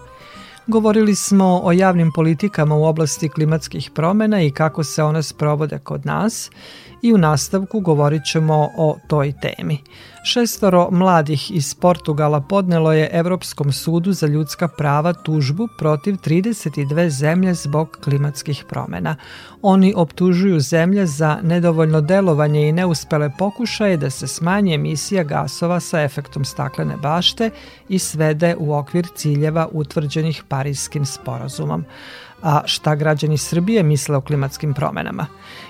Govorili 0.67 1.15
smo 1.15 1.61
o 1.65 1.73
javnim 1.73 2.13
politikama 2.13 2.75
u 2.75 2.85
oblasti 2.85 3.29
klimatskih 3.29 3.91
promena 3.95 4.43
i 4.43 4.51
kako 4.51 4.85
se 4.85 5.03
one 5.03 5.23
sprovode 5.23 5.79
kod 5.79 6.07
nas 6.07 6.51
i 7.07 7.13
u 7.13 7.19
nastavku 7.19 7.81
govorit 7.81 8.25
ćemo 8.25 8.71
o 8.77 8.97
toj 9.09 9.33
temi. 9.41 9.79
Šestoro 10.25 10.89
mladih 10.91 11.51
iz 11.51 11.75
Portugala 11.75 12.41
podnelo 12.41 12.93
je 12.93 13.11
Evropskom 13.13 13.73
sudu 13.73 14.13
za 14.13 14.27
ljudska 14.27 14.69
prava 14.69 15.13
tužbu 15.13 15.69
protiv 15.79 16.15
32 16.15 17.09
zemlje 17.09 17.55
zbog 17.55 17.99
klimatskih 18.05 18.65
promena. 18.69 19.17
Oni 19.63 19.95
optužuju 19.97 20.61
zemlje 20.61 21.07
za 21.07 21.39
nedovoljno 21.43 22.01
delovanje 22.01 22.69
i 22.69 22.73
neuspele 22.73 23.31
pokušaje 23.39 23.97
da 23.97 24.11
se 24.11 24.27
smanji 24.27 24.75
emisija 24.75 25.23
gasova 25.23 25.81
sa 25.81 26.03
efektom 26.03 26.45
staklene 26.45 26.97
bašte 26.97 27.51
i 27.89 27.99
svede 27.99 28.57
u 28.59 28.75
okvir 28.75 29.07
ciljeva 29.15 29.69
utvrđenih 29.73 30.43
Parijskim 30.49 31.07
sporazumom. 31.07 31.85
A 32.43 32.63
šta 32.67 32.95
građani 32.95 33.39
Srbije 33.39 33.83
misle 33.83 34.17
o 34.17 34.21
klimatskim 34.21 34.75
promenama? 34.75 35.27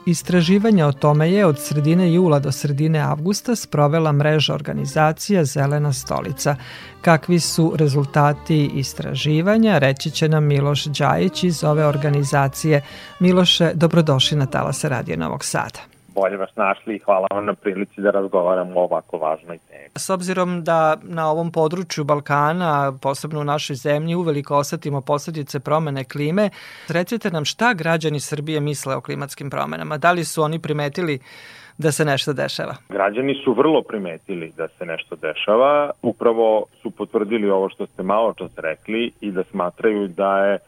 Istraživanje 0.06 0.84
o 0.84 0.92
tome 0.92 1.32
je 1.32 1.46
od 1.46 1.58
sredine 1.60 2.12
jula 2.12 2.38
do 2.38 2.52
sredine 2.52 3.00
avgusta 3.00 3.56
sprovela 3.56 4.12
mreža 4.12 4.54
organizacija 4.54 5.44
Zelena 5.44 5.92
stolica. 5.92 6.56
Kakvi 7.00 7.40
su 7.40 7.72
rezultati 7.76 8.70
istraživanja, 8.74 9.78
reći 9.78 10.10
će 10.10 10.28
nam 10.28 10.44
Miloš 10.44 10.84
Đajić 10.84 11.44
iz 11.44 11.64
ove 11.64 11.86
organizacije. 11.86 12.82
Miloše, 13.20 13.70
dobrodošli 13.74 14.38
na 14.38 14.46
Talase 14.46 14.88
Radio 14.88 15.16
Novog 15.16 15.44
Sada 15.44 15.95
bolje 16.20 16.36
vas 16.36 16.56
našli 16.56 16.96
i 16.96 16.98
hvala 16.98 17.26
vam 17.30 17.44
na 17.44 17.54
prilici 17.54 18.00
da 18.00 18.10
razgovaramo 18.10 18.80
o 18.80 18.84
ovako 18.84 19.18
važnoj 19.18 19.58
temi. 19.58 19.88
S 19.96 20.10
obzirom 20.10 20.64
da 20.64 20.96
na 21.02 21.30
ovom 21.30 21.52
području 21.52 22.04
Balkana, 22.04 22.92
posebno 23.02 23.40
u 23.40 23.44
našoj 23.44 23.76
zemlji, 23.76 24.14
uveliko 24.14 24.56
osetimo 24.56 25.00
posledice 25.00 25.60
promene 25.60 26.04
klime, 26.04 26.50
recite 26.88 27.30
nam 27.30 27.44
šta 27.44 27.74
građani 27.74 28.20
Srbije 28.20 28.60
misle 28.60 28.96
o 28.96 29.00
klimatskim 29.00 29.50
promenama? 29.50 29.98
Da 29.98 30.12
li 30.12 30.24
su 30.24 30.42
oni 30.42 30.58
primetili 30.58 31.18
da 31.78 31.92
se 31.92 32.04
nešto 32.04 32.32
dešava? 32.32 32.74
Građani 32.88 33.34
su 33.44 33.52
vrlo 33.52 33.82
primetili 33.82 34.52
da 34.56 34.68
se 34.68 34.86
nešto 34.86 35.16
dešava. 35.16 35.90
Upravo 36.02 36.64
su 36.82 36.90
potvrdili 36.90 37.50
ovo 37.50 37.68
što 37.68 37.86
ste 37.86 38.02
malo 38.02 38.32
čas 38.32 38.50
rekli 38.56 39.12
i 39.20 39.30
da 39.30 39.42
smatraju 39.50 40.08
da 40.08 40.38
je 40.46 40.58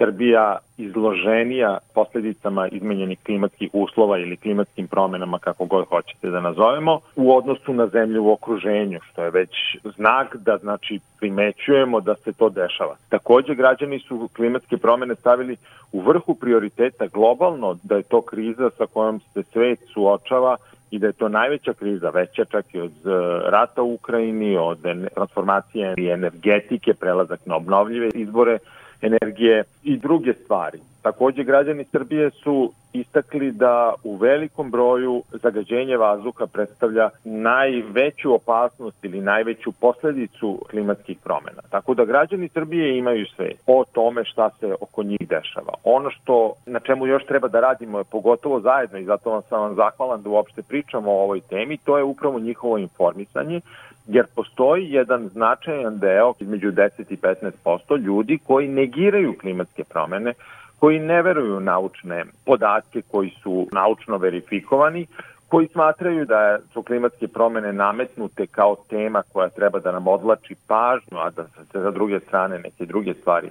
Srbija 0.00 0.58
izloženija 0.78 1.78
posledicama 1.94 2.68
izmenjenih 2.68 3.18
klimatskih 3.26 3.70
uslova 3.72 4.18
ili 4.18 4.36
klimatskim 4.36 4.86
promenama, 4.88 5.38
kako 5.38 5.64
god 5.64 5.88
hoćete 5.88 6.30
da 6.30 6.40
nazovemo, 6.40 7.00
u 7.16 7.36
odnosu 7.36 7.72
na 7.72 7.86
zemlju 7.86 8.24
u 8.24 8.32
okruženju, 8.32 9.00
što 9.10 9.24
je 9.24 9.30
već 9.30 9.50
znak 9.96 10.36
da 10.36 10.56
znači 10.56 11.00
primećujemo 11.18 12.00
da 12.00 12.14
se 12.14 12.32
to 12.32 12.48
dešava. 12.48 12.96
Takođe, 13.08 13.54
građani 13.54 13.98
su 13.98 14.28
klimatske 14.36 14.76
promene 14.76 15.14
stavili 15.14 15.56
u 15.92 16.00
vrhu 16.00 16.34
prioriteta 16.34 17.06
globalno, 17.06 17.78
da 17.82 17.96
je 17.96 18.02
to 18.02 18.22
kriza 18.22 18.70
sa 18.78 18.86
kojom 18.86 19.20
se 19.34 19.42
svet 19.52 19.78
suočava 19.92 20.56
i 20.90 20.98
da 20.98 21.06
je 21.06 21.12
to 21.12 21.28
najveća 21.28 21.72
kriza, 21.72 22.10
veća 22.10 22.44
čak 22.44 22.74
i 22.74 22.80
od 22.80 23.06
e, 23.06 23.10
rata 23.50 23.82
u 23.82 23.94
Ukrajini, 23.94 24.56
od 24.56 24.78
transformacije 25.14 25.94
i 25.98 26.08
energetike, 26.08 26.94
prelazak 26.94 27.40
na 27.46 27.56
obnovljive 27.56 28.08
izbore, 28.14 28.58
energije 29.02 29.64
i 29.82 29.96
druge 29.96 30.32
stvari. 30.44 30.78
Takođe, 31.02 31.44
građani 31.44 31.84
Srbije 31.84 32.30
su 32.30 32.72
istakli 32.92 33.52
da 33.52 33.94
u 34.04 34.16
velikom 34.16 34.70
broju 34.70 35.22
zagađenje 35.42 35.96
vazduha 35.96 36.46
predstavlja 36.46 37.10
najveću 37.24 38.34
opasnost 38.34 39.04
ili 39.04 39.20
najveću 39.20 39.72
posledicu 39.72 40.58
klimatskih 40.70 41.18
promena. 41.24 41.62
Tako 41.70 41.94
da 41.94 42.04
građani 42.04 42.48
Srbije 42.48 42.98
imaju 42.98 43.26
sve 43.36 43.50
o 43.66 43.84
tome 43.92 44.24
šta 44.24 44.50
se 44.60 44.74
oko 44.80 45.02
njih 45.02 45.28
dešava. 45.28 45.72
Ono 45.84 46.10
što 46.10 46.52
na 46.66 46.80
čemu 46.80 47.06
još 47.06 47.24
treba 47.26 47.48
da 47.48 47.60
radimo 47.60 47.98
je 47.98 48.04
pogotovo 48.04 48.60
zajedno 48.60 48.98
i 48.98 49.04
zato 49.04 49.30
vam 49.30 49.42
sam 49.48 49.60
vam 49.60 49.74
zahvalan 49.74 50.22
da 50.22 50.30
uopšte 50.30 50.62
pričamo 50.62 51.10
o 51.12 51.22
ovoj 51.22 51.40
temi, 51.40 51.76
to 51.76 51.98
je 51.98 52.04
upravo 52.04 52.38
njihovo 52.38 52.78
informisanje 52.78 53.60
jer 54.06 54.26
postoji 54.34 54.92
jedan 54.92 55.28
značajan 55.28 55.98
deo 55.98 56.34
između 56.40 56.72
10 56.72 56.90
i 57.08 57.16
15% 57.16 57.98
ljudi 57.98 58.38
koji 58.46 58.68
negiraju 58.68 59.38
klimatske 59.40 59.84
promene, 59.84 60.32
koji 60.78 60.98
ne 60.98 61.22
veruju 61.22 61.60
naučne 61.60 62.24
podatke 62.44 63.02
koji 63.10 63.30
su 63.42 63.66
naučno 63.72 64.18
verifikovani, 64.18 65.06
koji 65.48 65.68
smatraju 65.68 66.24
da 66.24 66.58
su 66.72 66.82
klimatske 66.82 67.28
promene 67.28 67.72
nametnute 67.72 68.46
kao 68.46 68.76
tema 68.88 69.22
koja 69.32 69.48
treba 69.48 69.78
da 69.78 69.92
nam 69.92 70.08
odlači 70.08 70.54
pažnju, 70.66 71.18
a 71.18 71.30
da 71.30 71.44
se 71.44 71.80
za 71.80 71.90
druge 71.90 72.20
strane 72.20 72.58
neke 72.58 72.86
druge 72.86 73.14
stvari 73.14 73.48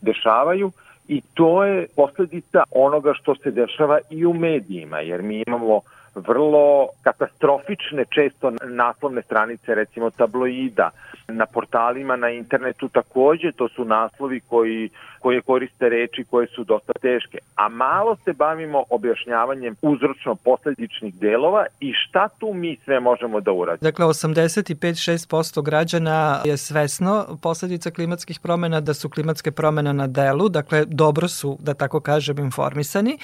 dešavaju. 0.00 0.70
I 1.08 1.20
to 1.34 1.64
je 1.64 1.86
posledica 1.96 2.62
onoga 2.70 3.14
što 3.14 3.34
se 3.34 3.50
dešava 3.50 3.98
i 4.10 4.26
u 4.26 4.34
medijima, 4.34 5.00
jer 5.00 5.22
mi 5.22 5.44
imamo 5.46 5.80
vrlo 6.14 6.88
katastrofične 7.02 8.04
često 8.14 8.52
naslovne 8.68 9.22
stranice 9.22 9.74
recimo 9.74 10.10
tabloida. 10.10 10.90
Na 11.28 11.46
portalima 11.46 12.16
na 12.16 12.30
internetu 12.30 12.88
takođe 12.88 13.52
to 13.52 13.68
su 13.68 13.84
naslovi 13.84 14.40
koji 14.40 14.90
koje 15.22 15.40
koriste 15.40 15.88
reči 15.88 16.24
koje 16.30 16.46
su 16.46 16.64
dosta 16.64 16.92
teške 16.92 17.38
a 17.64 17.68
malo 17.68 18.16
se 18.24 18.32
bavimo 18.32 18.84
objašnjavanjem 18.90 19.76
uzročno 19.82 20.34
posledičnih 20.34 21.14
delova 21.14 21.66
i 21.80 21.92
šta 21.92 22.28
tu 22.28 22.52
mi 22.54 22.78
sve 22.84 23.00
možemo 23.00 23.40
da 23.40 23.52
uradimo. 23.52 23.90
Dakle 23.90 24.06
85-6% 24.06 25.62
građana 25.62 26.40
je 26.44 26.56
svesno 26.56 27.38
posledica 27.42 27.90
klimatskih 27.90 28.40
promena 28.40 28.80
da 28.80 28.94
su 28.94 29.08
klimatske 29.08 29.50
promene 29.50 29.92
na 29.92 30.06
delu, 30.06 30.48
dakle 30.48 30.84
dobro 30.84 31.28
su 31.28 31.58
da 31.60 31.74
tako 31.74 32.00
kažem 32.00 32.38
informisani. 32.38 33.18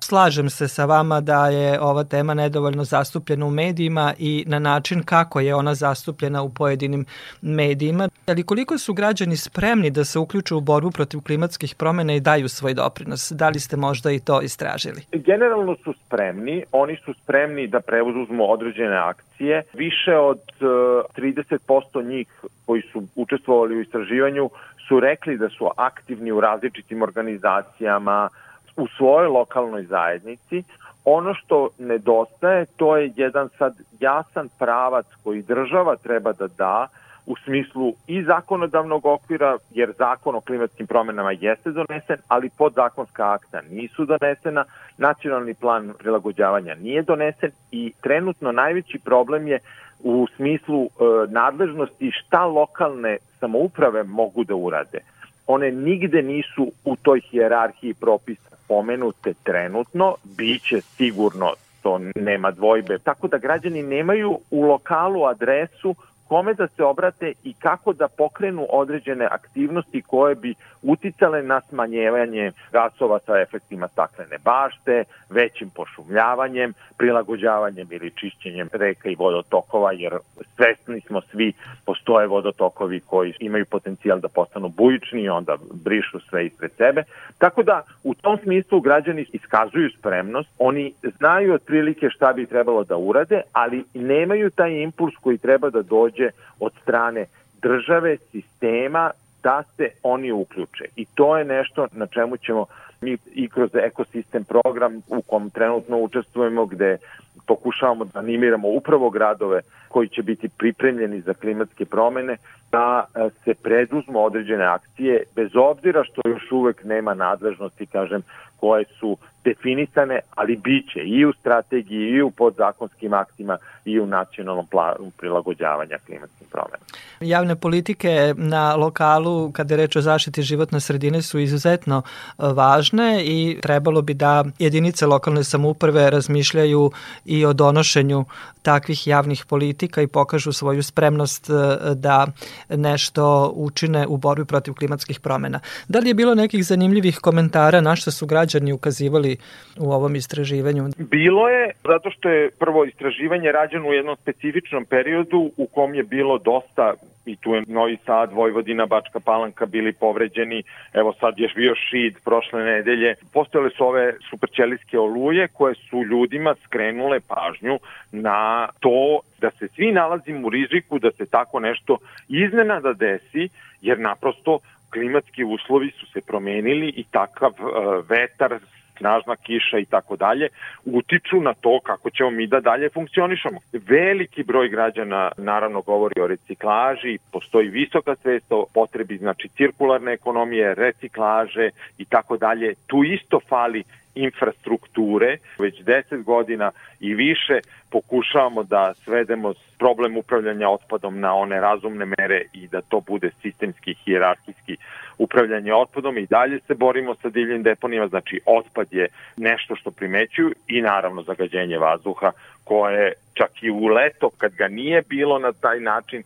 Slažem 0.00 0.50
se 0.50 0.68
sa 0.68 0.84
vama 0.84 1.20
da 1.20 1.48
je 1.48 1.80
ova 1.80 2.04
tema 2.04 2.34
nedovoljno 2.34 2.84
zastupljena 2.84 3.46
u 3.46 3.50
medijima 3.50 4.14
i 4.18 4.44
na 4.46 4.58
način 4.58 5.02
kako 5.02 5.40
je 5.40 5.54
ona 5.54 5.74
zastupljena 5.74 6.42
u 6.42 6.48
pojedinim 6.48 7.06
medijima. 7.42 8.08
Ali 8.26 8.42
koliko 8.42 8.78
su 8.78 8.94
građani 8.94 9.36
spremni 9.36 9.90
da 9.90 10.04
se 10.04 10.18
uključu 10.18 10.56
u 10.56 10.60
borbu 10.60 10.90
protiv 10.90 11.20
klimatskih 11.20 11.43
promena 11.78 12.14
i 12.14 12.20
daju 12.20 12.48
svoj 12.48 12.74
doprinos? 12.74 13.32
Da 13.32 13.48
li 13.48 13.60
ste 13.60 13.76
možda 13.76 14.10
i 14.10 14.20
to 14.20 14.40
istražili? 14.40 15.00
Generalno 15.12 15.76
su 15.84 15.94
spremni, 16.06 16.64
oni 16.72 16.96
su 17.04 17.14
spremni 17.22 17.66
da 17.66 17.80
preuzmu 17.80 18.52
određene 18.52 18.96
akcije. 18.96 19.62
Više 19.72 20.16
od 20.16 20.40
30% 20.60 22.06
njih 22.08 22.28
koji 22.66 22.82
su 22.92 23.02
učestvovali 23.14 23.76
u 23.76 23.80
istraživanju 23.80 24.50
su 24.88 25.00
rekli 25.00 25.38
da 25.38 25.48
su 25.48 25.70
aktivni 25.76 26.32
u 26.32 26.40
različitim 26.40 27.02
organizacijama, 27.02 28.28
u 28.76 28.86
svojoj 28.96 29.28
lokalnoj 29.28 29.82
zajednici, 29.82 30.62
Ono 31.04 31.34
što 31.34 31.68
nedostaje, 31.78 32.66
to 32.76 32.96
je 32.96 33.12
jedan 33.16 33.48
sad 33.58 33.74
jasan 34.00 34.48
pravac 34.58 35.06
koji 35.24 35.42
država 35.42 35.96
treba 35.96 36.32
da 36.32 36.46
da 36.46 36.88
u 37.26 37.36
smislu 37.44 37.94
i 38.06 38.22
zakonodavnog 38.22 39.06
okvira, 39.06 39.58
jer 39.70 39.92
zakon 39.98 40.34
o 40.34 40.40
klimatskim 40.40 40.86
promenama 40.86 41.32
jeste 41.32 41.70
donesen, 41.70 42.16
ali 42.28 42.50
podzakonska 42.58 43.32
akta 43.32 43.60
nisu 43.70 44.04
donesena, 44.04 44.64
nacionalni 44.98 45.54
plan 45.54 45.92
prilagođavanja 45.98 46.74
nije 46.74 47.02
donesen 47.02 47.50
i 47.70 47.92
trenutno 48.00 48.52
najveći 48.52 48.98
problem 48.98 49.48
je 49.48 49.58
u 50.00 50.26
smislu 50.36 50.84
e, 50.84 50.88
nadležnosti 51.28 52.10
šta 52.10 52.44
lokalne 52.44 53.16
samouprave 53.40 54.02
mogu 54.02 54.44
da 54.44 54.54
urade. 54.54 54.98
One 55.46 55.70
nigde 55.70 56.22
nisu 56.22 56.72
u 56.84 56.96
toj 56.96 57.20
hijerarhiji 57.20 57.94
propisa 57.94 58.56
pomenute 58.68 59.34
trenutno, 59.44 60.14
bit 60.36 60.62
će 60.62 60.80
sigurno 60.80 61.52
što 61.84 62.00
nema 62.16 62.50
dvojbe. 62.50 62.98
Tako 62.98 63.28
da 63.28 63.38
građani 63.38 63.82
nemaju 63.82 64.38
u 64.50 64.62
lokalu 64.62 65.24
adresu 65.24 65.94
kome 66.28 66.54
da 66.54 66.68
se 66.68 66.84
obrate 66.84 67.32
i 67.44 67.54
kako 67.54 67.92
da 67.92 68.08
pokrenu 68.08 68.66
određene 68.70 69.24
aktivnosti 69.30 70.02
koje 70.02 70.34
bi 70.34 70.54
uticale 70.82 71.42
na 71.42 71.60
smanjevanje 71.60 72.52
gasova 72.72 73.18
sa 73.26 73.40
efektima 73.40 73.88
staklene 73.88 74.38
bašte, 74.44 75.04
većim 75.30 75.70
pošumljavanjem, 75.70 76.74
prilagođavanjem 76.96 77.88
ili 77.90 78.10
čišćenjem 78.10 78.68
reka 78.72 79.08
i 79.08 79.14
vodotokova, 79.14 79.92
jer 79.92 80.12
svesni 80.56 81.00
smo 81.00 81.20
svi, 81.20 81.52
postoje 81.86 82.26
vodotokovi 82.26 83.00
koji 83.00 83.34
imaju 83.40 83.66
potencijal 83.66 84.20
da 84.20 84.28
postanu 84.28 84.68
bujični 84.68 85.22
i 85.22 85.28
onda 85.28 85.56
brišu 85.72 86.20
sve 86.20 86.46
ispred 86.46 86.70
sebe. 86.76 87.02
Tako 87.38 87.62
da 87.62 87.82
u 88.02 88.14
tom 88.14 88.38
smislu 88.42 88.80
građani 88.80 89.26
iskazuju 89.32 89.90
spremnost, 89.98 90.48
oni 90.58 90.94
znaju 91.18 91.54
otprilike 91.54 92.10
šta 92.10 92.32
bi 92.32 92.46
trebalo 92.46 92.84
da 92.84 92.96
urade, 92.96 93.40
ali 93.52 93.84
nemaju 93.94 94.50
taj 94.50 94.82
impuls 94.82 95.14
koji 95.20 95.38
treba 95.38 95.70
da 95.70 95.82
dođe 95.82 96.13
od 96.60 96.72
strane 96.82 97.26
države, 97.62 98.16
sistema, 98.16 99.10
da 99.42 99.62
se 99.76 99.88
oni 100.02 100.32
uključe. 100.32 100.84
I 100.96 101.04
to 101.14 101.36
je 101.38 101.44
nešto 101.44 101.86
na 101.92 102.06
čemu 102.06 102.36
ćemo 102.36 102.66
mi 103.00 103.16
i 103.34 103.48
kroz 103.48 103.70
ekosistem 103.74 104.44
program 104.44 105.02
u 105.08 105.22
kom 105.22 105.50
trenutno 105.50 105.98
učestvujemo 105.98 106.66
gde 106.66 106.98
pokušavamo 107.46 108.04
da 108.04 108.18
animiramo 108.18 108.68
upravo 108.68 109.10
gradove 109.10 109.60
koji 109.88 110.08
će 110.08 110.22
biti 110.22 110.48
pripremljeni 110.48 111.20
za 111.20 111.34
klimatske 111.34 111.84
promene 111.84 112.36
da 112.74 113.06
e, 113.14 113.30
se 113.44 113.54
preduzmu 113.54 114.24
određene 114.24 114.64
akcije 114.64 115.22
bez 115.36 115.50
obzira 115.54 116.04
što 116.04 116.20
još 116.28 116.52
uvek 116.52 116.84
nema 116.84 117.14
nadležnosti 117.14 117.86
kažem 117.86 118.22
koje 118.60 118.84
su 119.00 119.16
definisane, 119.44 120.20
ali 120.34 120.56
biće 120.56 121.00
i 121.04 121.24
u 121.24 121.32
strategiji, 121.32 122.08
i 122.08 122.22
u 122.22 122.30
podzakonskim 122.30 123.12
aktima, 123.12 123.58
i 123.84 124.00
u 124.00 124.06
nacionalnom 124.06 124.66
planu 124.66 125.10
prilagođavanja 125.18 125.98
klimatskim 126.06 126.46
promenama. 126.50 126.84
Javne 127.20 127.56
politike 127.56 128.34
na 128.36 128.74
lokalu, 128.74 129.52
kada 129.52 129.74
je 129.74 129.78
reč 129.78 129.96
o 129.96 130.00
zaštiti 130.00 130.42
životne 130.42 130.80
sredine, 130.80 131.22
su 131.22 131.38
izuzetno 131.38 132.02
e, 132.02 132.32
važne 132.38 133.24
i 133.24 133.58
trebalo 133.62 134.02
bi 134.02 134.14
da 134.14 134.44
jedinice 134.58 135.06
lokalne 135.06 135.44
samuprave 135.44 136.10
razmišljaju 136.10 136.90
i 137.24 137.44
o 137.44 137.52
donošenju 137.52 138.24
takvih 138.62 139.06
javnih 139.06 139.44
politika 139.48 140.02
i 140.02 140.06
pokažu 140.06 140.52
svoju 140.52 140.82
spremnost 140.82 141.50
e, 141.50 141.52
da 141.94 142.26
nešto 142.68 143.52
učine 143.56 144.06
u 144.06 144.16
borbi 144.16 144.44
protiv 144.44 144.74
klimatskih 144.74 145.20
promena. 145.20 145.60
Da 145.88 145.98
li 145.98 146.08
je 146.08 146.14
bilo 146.14 146.34
nekih 146.34 146.64
zanimljivih 146.64 147.18
komentara 147.22 147.80
na 147.80 147.96
što 147.96 148.10
su 148.10 148.26
građani 148.26 148.72
ukazivali 148.72 149.36
u 149.78 149.92
ovom 149.92 150.16
istraživanju? 150.16 150.88
Bilo 150.98 151.48
je, 151.48 151.72
zato 151.84 152.10
što 152.10 152.28
je 152.28 152.50
prvo 152.50 152.84
istraživanje 152.84 153.52
rađeno 153.52 153.88
u 153.88 153.92
jednom 153.92 154.16
specifičnom 154.22 154.84
periodu 154.84 155.50
u 155.56 155.66
kom 155.66 155.94
je 155.94 156.02
bilo 156.02 156.38
dosta 156.38 156.94
i 157.26 157.36
tu 157.36 157.54
je 157.54 157.62
Novi 157.66 157.98
Sad, 158.06 158.32
Vojvodina, 158.32 158.86
Bačka 158.86 159.20
Palanka 159.20 159.66
bili 159.66 159.92
povređeni, 159.92 160.62
evo 160.92 161.14
sad 161.20 161.38
je 161.38 161.48
bio 161.56 161.74
šid 161.74 162.14
prošle 162.24 162.64
nedelje. 162.64 163.14
Postojale 163.32 163.70
su 163.70 163.86
ove 163.86 164.14
superćelijske 164.30 164.98
oluje 164.98 165.48
koje 165.48 165.74
su 165.74 166.04
ljudima 166.04 166.54
skrenule 166.64 167.20
pažnju 167.20 167.78
na 168.12 168.68
to 168.80 169.20
da 169.40 169.50
se 169.50 169.68
svi 169.68 169.92
nalazimo 169.92 170.46
u 170.46 170.50
riziku 170.50 170.98
da 170.98 171.10
se 171.12 171.26
tako 171.26 171.60
nešto 171.60 171.98
iznenada 172.28 172.92
desi, 172.92 173.48
jer 173.80 173.98
naprosto 173.98 174.58
klimatski 174.92 175.44
uslovi 175.44 175.90
su 175.90 176.06
se 176.06 176.20
promenili 176.20 176.88
i 176.88 177.04
takav 177.10 177.52
uh, 177.58 178.10
vetar 178.10 178.58
snažna 178.98 179.36
kiša 179.36 179.78
i 179.78 179.84
tako 179.84 180.16
dalje, 180.16 180.48
utiču 180.84 181.40
na 181.40 181.54
to 181.54 181.80
kako 181.80 182.10
ćemo 182.10 182.30
mi 182.30 182.46
da 182.46 182.60
dalje 182.60 182.88
funkcionišemo. 182.88 183.58
Veliki 183.72 184.42
broj 184.42 184.68
građana 184.68 185.32
naravno 185.36 185.80
govori 185.80 186.20
o 186.20 186.26
reciklaži, 186.26 187.18
postoji 187.32 187.68
visoka 187.68 188.14
svest 188.22 188.46
o 188.50 188.66
potrebi 188.74 189.16
znači 189.16 189.48
cirkularne 189.48 190.12
ekonomije, 190.12 190.74
reciklaže 190.74 191.70
i 191.98 192.04
tako 192.04 192.36
dalje. 192.36 192.74
Tu 192.86 193.04
isto 193.04 193.40
fali 193.48 193.84
infrastrukture, 194.14 195.36
već 195.58 195.82
10 195.82 196.22
godina 196.22 196.70
i 197.00 197.14
više 197.14 197.60
pokušavamo 197.90 198.62
da 198.62 198.94
svedemo 198.94 199.54
problem 199.78 200.16
upravljanja 200.16 200.68
otpadom 200.68 201.20
na 201.20 201.34
one 201.34 201.60
razumne 201.60 202.06
mere 202.18 202.42
i 202.52 202.68
da 202.68 202.80
to 202.80 203.00
bude 203.00 203.30
sistemski, 203.42 203.94
hijerarhijski 203.94 204.76
upravljanje 205.18 205.74
otpadom. 205.74 206.18
I 206.18 206.26
dalje 206.26 206.60
se 206.66 206.74
borimo 206.74 207.14
sa 207.14 207.28
divljim 207.28 207.62
deponijama, 207.62 208.08
znači 208.08 208.40
otpad 208.46 208.86
je 208.90 209.08
nešto 209.36 209.76
što 209.76 209.90
primećuju 209.90 210.52
i 210.68 210.80
naravno 210.80 211.22
zagađenje 211.22 211.78
vazduha 211.78 212.32
koje 212.64 213.12
čak 213.34 213.62
i 213.62 213.70
u 213.70 213.86
leto 213.86 214.30
kad 214.38 214.54
ga 214.54 214.68
nije 214.68 215.02
bilo 215.08 215.38
na 215.38 215.52
taj 215.52 215.80
način 215.80 216.22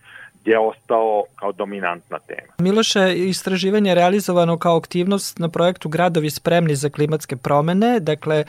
je 0.49 0.59
ostao 0.59 1.25
kao 1.37 1.53
dominantna 1.53 2.19
tema. 2.19 2.53
Miloše, 2.59 3.15
istraživanje 3.17 3.91
je 3.91 3.95
realizovano 3.95 4.59
kao 4.59 4.77
aktivnost 4.77 5.39
na 5.39 5.49
projektu 5.49 5.89
Gradovi 5.89 6.31
spremni 6.31 6.75
za 6.75 6.89
klimatske 6.89 7.37
promene. 7.37 8.01
Dakle, 8.01 8.37
e, 8.37 8.45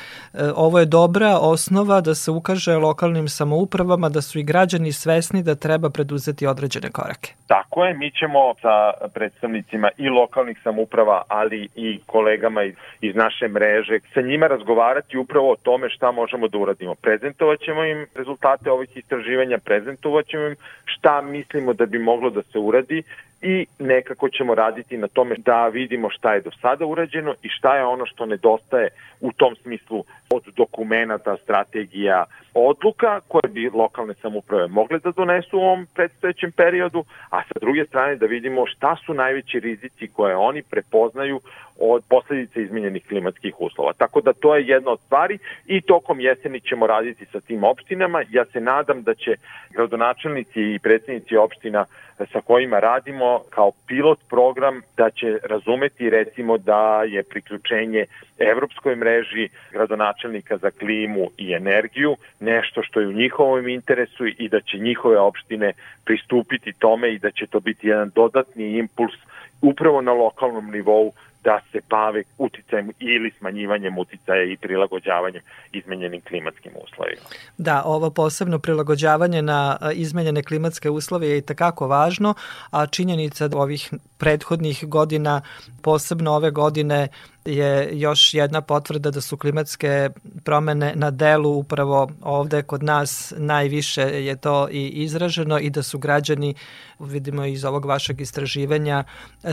ovo 0.56 0.80
je 0.80 0.86
dobra 0.86 1.38
osnova 1.42 2.02
da 2.02 2.16
se 2.16 2.32
ukaže 2.32 2.76
lokalnim 2.76 3.28
samoupravama 3.28 4.10
da 4.10 4.22
su 4.22 4.40
i 4.40 4.44
građani 4.44 4.92
svesni 4.92 5.44
da 5.44 5.56
treba 5.56 5.90
preduzeti 5.90 6.48
određene 6.48 6.90
korake. 6.92 7.34
Tako 7.48 7.86
je, 7.86 7.94
mi 7.94 8.12
ćemo 8.12 8.40
sa 8.62 9.08
predstavnicima 9.14 9.90
i 9.98 10.10
lokalnih 10.10 10.58
samouprava, 10.64 11.24
ali 11.28 11.70
i 11.76 12.00
kolegama 12.06 12.64
iz, 12.64 12.74
iz 13.02 13.16
naše 13.16 13.48
mreže, 13.48 14.00
sa 14.14 14.22
njima 14.22 14.48
razgovarati 14.48 15.18
upravo 15.18 15.52
o 15.52 15.56
tome 15.56 15.90
šta 15.90 16.12
možemo 16.12 16.48
da 16.48 16.58
uradimo. 16.58 16.96
Prezentovat 16.96 17.60
ćemo 17.60 17.84
im 17.84 18.08
rezultate 18.16 18.72
ovih 18.72 18.98
istraživanja, 18.98 19.58
prezentovat 19.58 20.26
ćemo 20.26 20.46
im 20.46 20.56
šta 20.86 21.22
mislimo 21.22 21.74
da 21.74 21.86
bi 21.90 22.00
moglo 22.00 22.30
da 22.30 22.42
se 22.52 22.60
uradi 22.60 23.04
i 23.42 23.66
nekako 23.80 24.30
ćemo 24.30 24.56
raditi 24.56 24.98
na 24.98 25.08
tome 25.08 25.36
da 25.38 25.68
vidimo 25.68 26.10
šta 26.10 26.34
je 26.34 26.42
do 26.42 26.52
sada 26.62 26.86
urađeno 26.86 27.36
i 27.44 27.50
šta 27.50 27.76
je 27.76 27.86
ono 27.86 28.06
što 28.06 28.26
nedostaje 28.26 28.90
u 29.22 29.32
tom 29.32 29.56
smislu 29.56 30.04
od 30.30 30.44
dokumenta, 30.56 31.38
strategija, 31.44 32.26
odluka 32.54 33.20
koje 33.28 33.50
bi 33.50 33.70
lokalne 33.70 34.14
samuprave 34.22 34.68
mogle 34.68 35.00
da 35.00 35.12
donesu 35.12 35.58
u 35.58 35.62
ovom 35.62 35.88
predstojećem 35.94 36.52
periodu, 36.52 37.04
a 37.30 37.44
sa 37.44 37.60
druge 37.60 37.86
strane 37.86 38.16
da 38.16 38.26
vidimo 38.26 38.66
šta 38.68 38.96
su 39.06 39.14
najveći 39.14 39.60
rizici 39.60 40.08
koje 40.08 40.36
oni 40.36 40.64
prepoznaju 40.64 41.42
od 41.80 42.04
posledice 42.10 42.62
izmenjenih 42.62 43.08
klimatskih 43.08 43.56
uslova. 43.60 43.94
Tako 43.94 44.22
da 44.22 44.34
to 44.34 44.56
je 44.56 44.68
jedna 44.68 44.92
od 44.92 45.00
stvari 45.06 45.38
i 45.66 45.82
tokom 45.82 46.20
jeseni 46.20 46.62
ćemo 46.62 46.88
raditi 46.88 47.26
sa 47.32 47.40
tim 47.40 47.64
opštinama. 47.64 48.24
Ja 48.30 48.46
se 48.46 48.60
nadam 48.62 49.04
da 49.04 49.16
će 49.16 49.36
gradonačelnici 49.70 50.62
i 50.62 50.80
predsednici 50.80 51.38
opština 51.38 51.86
sa 52.26 52.42
kojima 52.42 52.80
radimo 52.80 53.42
kao 53.50 53.72
pilot 53.88 54.20
program 54.30 54.82
da 54.98 55.10
će 55.10 55.40
razumeti 55.44 56.10
recimo 56.10 56.58
da 56.58 57.04
je 57.04 57.24
priključenje 57.24 58.06
evropskoj 58.38 58.96
mreži 58.96 59.50
gradonačelnika 59.72 60.58
za 60.58 60.72
klimu 60.72 61.30
i 61.38 61.54
energiju 61.54 62.16
nešto 62.40 62.84
što 62.84 63.00
je 63.00 63.08
u 63.08 63.14
njihovom 63.14 63.68
interesu 63.68 64.26
i 64.38 64.50
da 64.50 64.62
će 64.62 64.78
njihove 64.78 65.20
opštine 65.20 65.74
pristupiti 66.06 66.74
tome 66.74 67.14
i 67.14 67.20
da 67.20 67.32
će 67.32 67.48
to 67.48 67.60
biti 67.60 67.88
jedan 67.88 68.12
dodatni 68.16 68.78
impuls 68.78 69.14
upravo 69.62 70.02
na 70.02 70.14
lokalnom 70.14 70.72
nivou 70.72 71.14
da 71.44 71.62
se 71.72 71.80
bave 71.90 72.24
uticajem 72.38 72.92
ili 73.00 73.32
smanjivanjem 73.38 73.98
uticaja 73.98 74.44
i 74.44 74.58
prilagođavanjem 74.58 75.42
izmenjenim 75.72 76.22
klimatskim 76.22 76.72
uslovima. 76.84 77.22
Da, 77.58 77.84
ovo 77.86 78.10
posebno 78.10 78.60
prilagođavanje 78.60 79.42
na 79.42 79.78
izmenjene 79.94 80.44
klimatske 80.44 80.90
uslove 80.90 81.28
je 81.28 81.38
i 81.38 81.42
takako 81.42 81.88
važno, 81.88 82.34
a 82.72 82.86
činjenica 82.88 83.48
da 83.48 83.58
ovih 83.58 83.94
prethodnih 84.18 84.86
godina, 84.88 85.42
posebno 85.82 86.32
ove 86.32 86.52
godine, 86.52 87.08
je 87.50 87.90
još 87.92 88.34
jedna 88.34 88.62
potvrda 88.62 89.12
da 89.12 89.22
su 89.22 89.38
klimatske 89.38 90.10
promene 90.46 90.94
na 90.96 91.12
delu 91.12 91.50
upravo 91.50 92.10
ovde 92.22 92.62
kod 92.62 92.84
nas 92.84 93.34
najviše 93.38 94.02
je 94.02 94.36
to 94.36 94.68
i 94.72 94.88
izraženo 94.88 95.60
i 95.60 95.70
da 95.70 95.84
su 95.84 96.00
građani, 96.00 96.56
vidimo 97.00 97.46
iz 97.46 97.66
ovog 97.66 97.86
vašeg 97.86 98.22
istraživanja, 98.22 99.04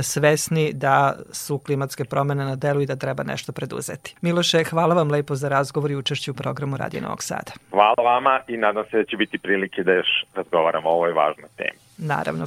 svesni 0.02 0.72
da 0.72 1.16
su 1.32 1.58
klimatske 1.58 2.04
promene 2.04 2.44
na 2.44 2.56
delu 2.56 2.80
i 2.80 2.86
da 2.86 2.96
treba 2.96 3.22
nešto 3.22 3.52
preduzeti. 3.52 4.14
Miloše, 4.20 4.64
hvala 4.64 4.94
vam 4.94 5.10
lepo 5.10 5.34
za 5.34 5.48
razgovor 5.48 5.90
i 5.90 5.96
učešću 5.96 6.30
u 6.30 6.34
programu 6.34 6.76
Radio 6.76 7.00
Novog 7.00 7.22
Sada. 7.22 7.52
Hvala 7.70 8.02
vama 8.04 8.40
i 8.48 8.56
nadam 8.56 8.84
se 8.90 8.96
da 8.96 9.04
će 9.04 9.16
biti 9.16 9.38
prilike 9.38 9.82
da 9.82 9.92
još 9.92 10.24
razgovaramo 10.34 10.88
o 10.88 10.92
ovoj 10.92 11.12
važnoj 11.12 11.48
temi. 11.56 11.78
Naravno. 11.98 12.46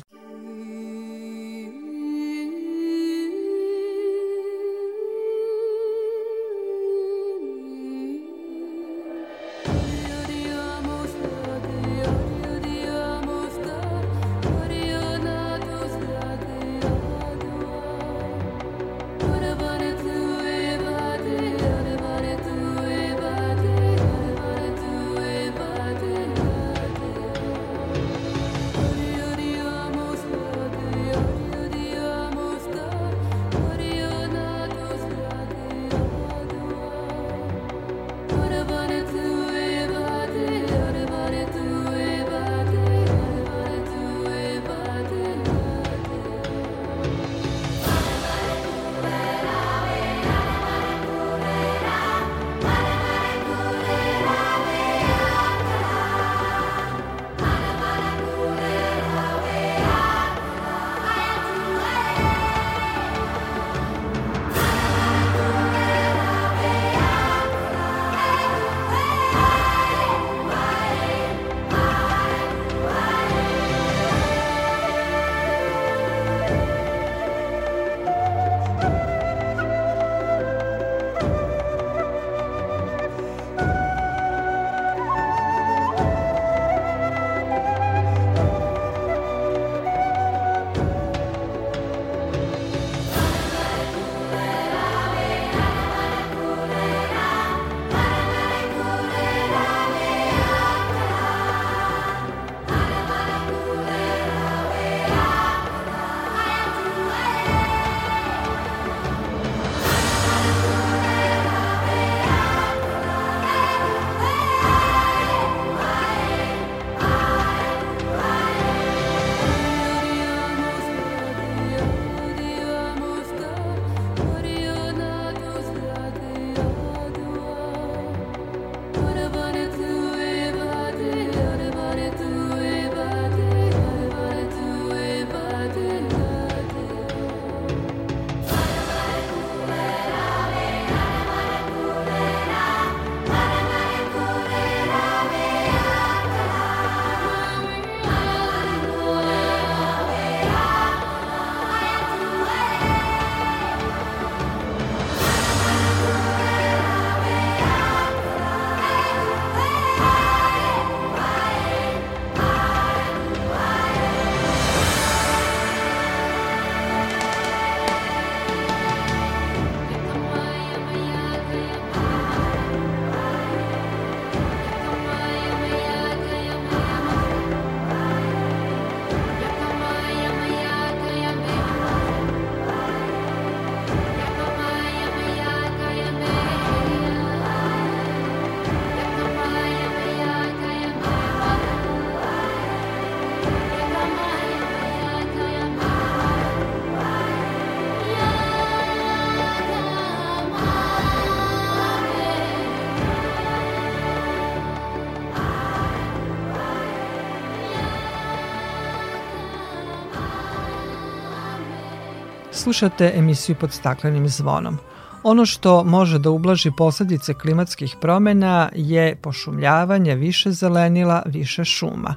Slušate 212.60 213.12
emisiju 213.16 213.56
pod 213.56 213.72
staklenim 213.72 214.28
zvonom. 214.30 214.78
Ono 215.24 215.46
što 215.46 215.84
može 215.84 216.20
da 216.20 216.30
ublaži 216.30 216.72
posledice 216.78 217.34
klimatskih 217.34 217.96
promena 218.02 218.70
je 218.76 219.16
pošumljavanje 219.16 220.16
više 220.16 220.52
zelenila, 220.52 221.24
više 221.26 221.66
šuma. 221.66 222.16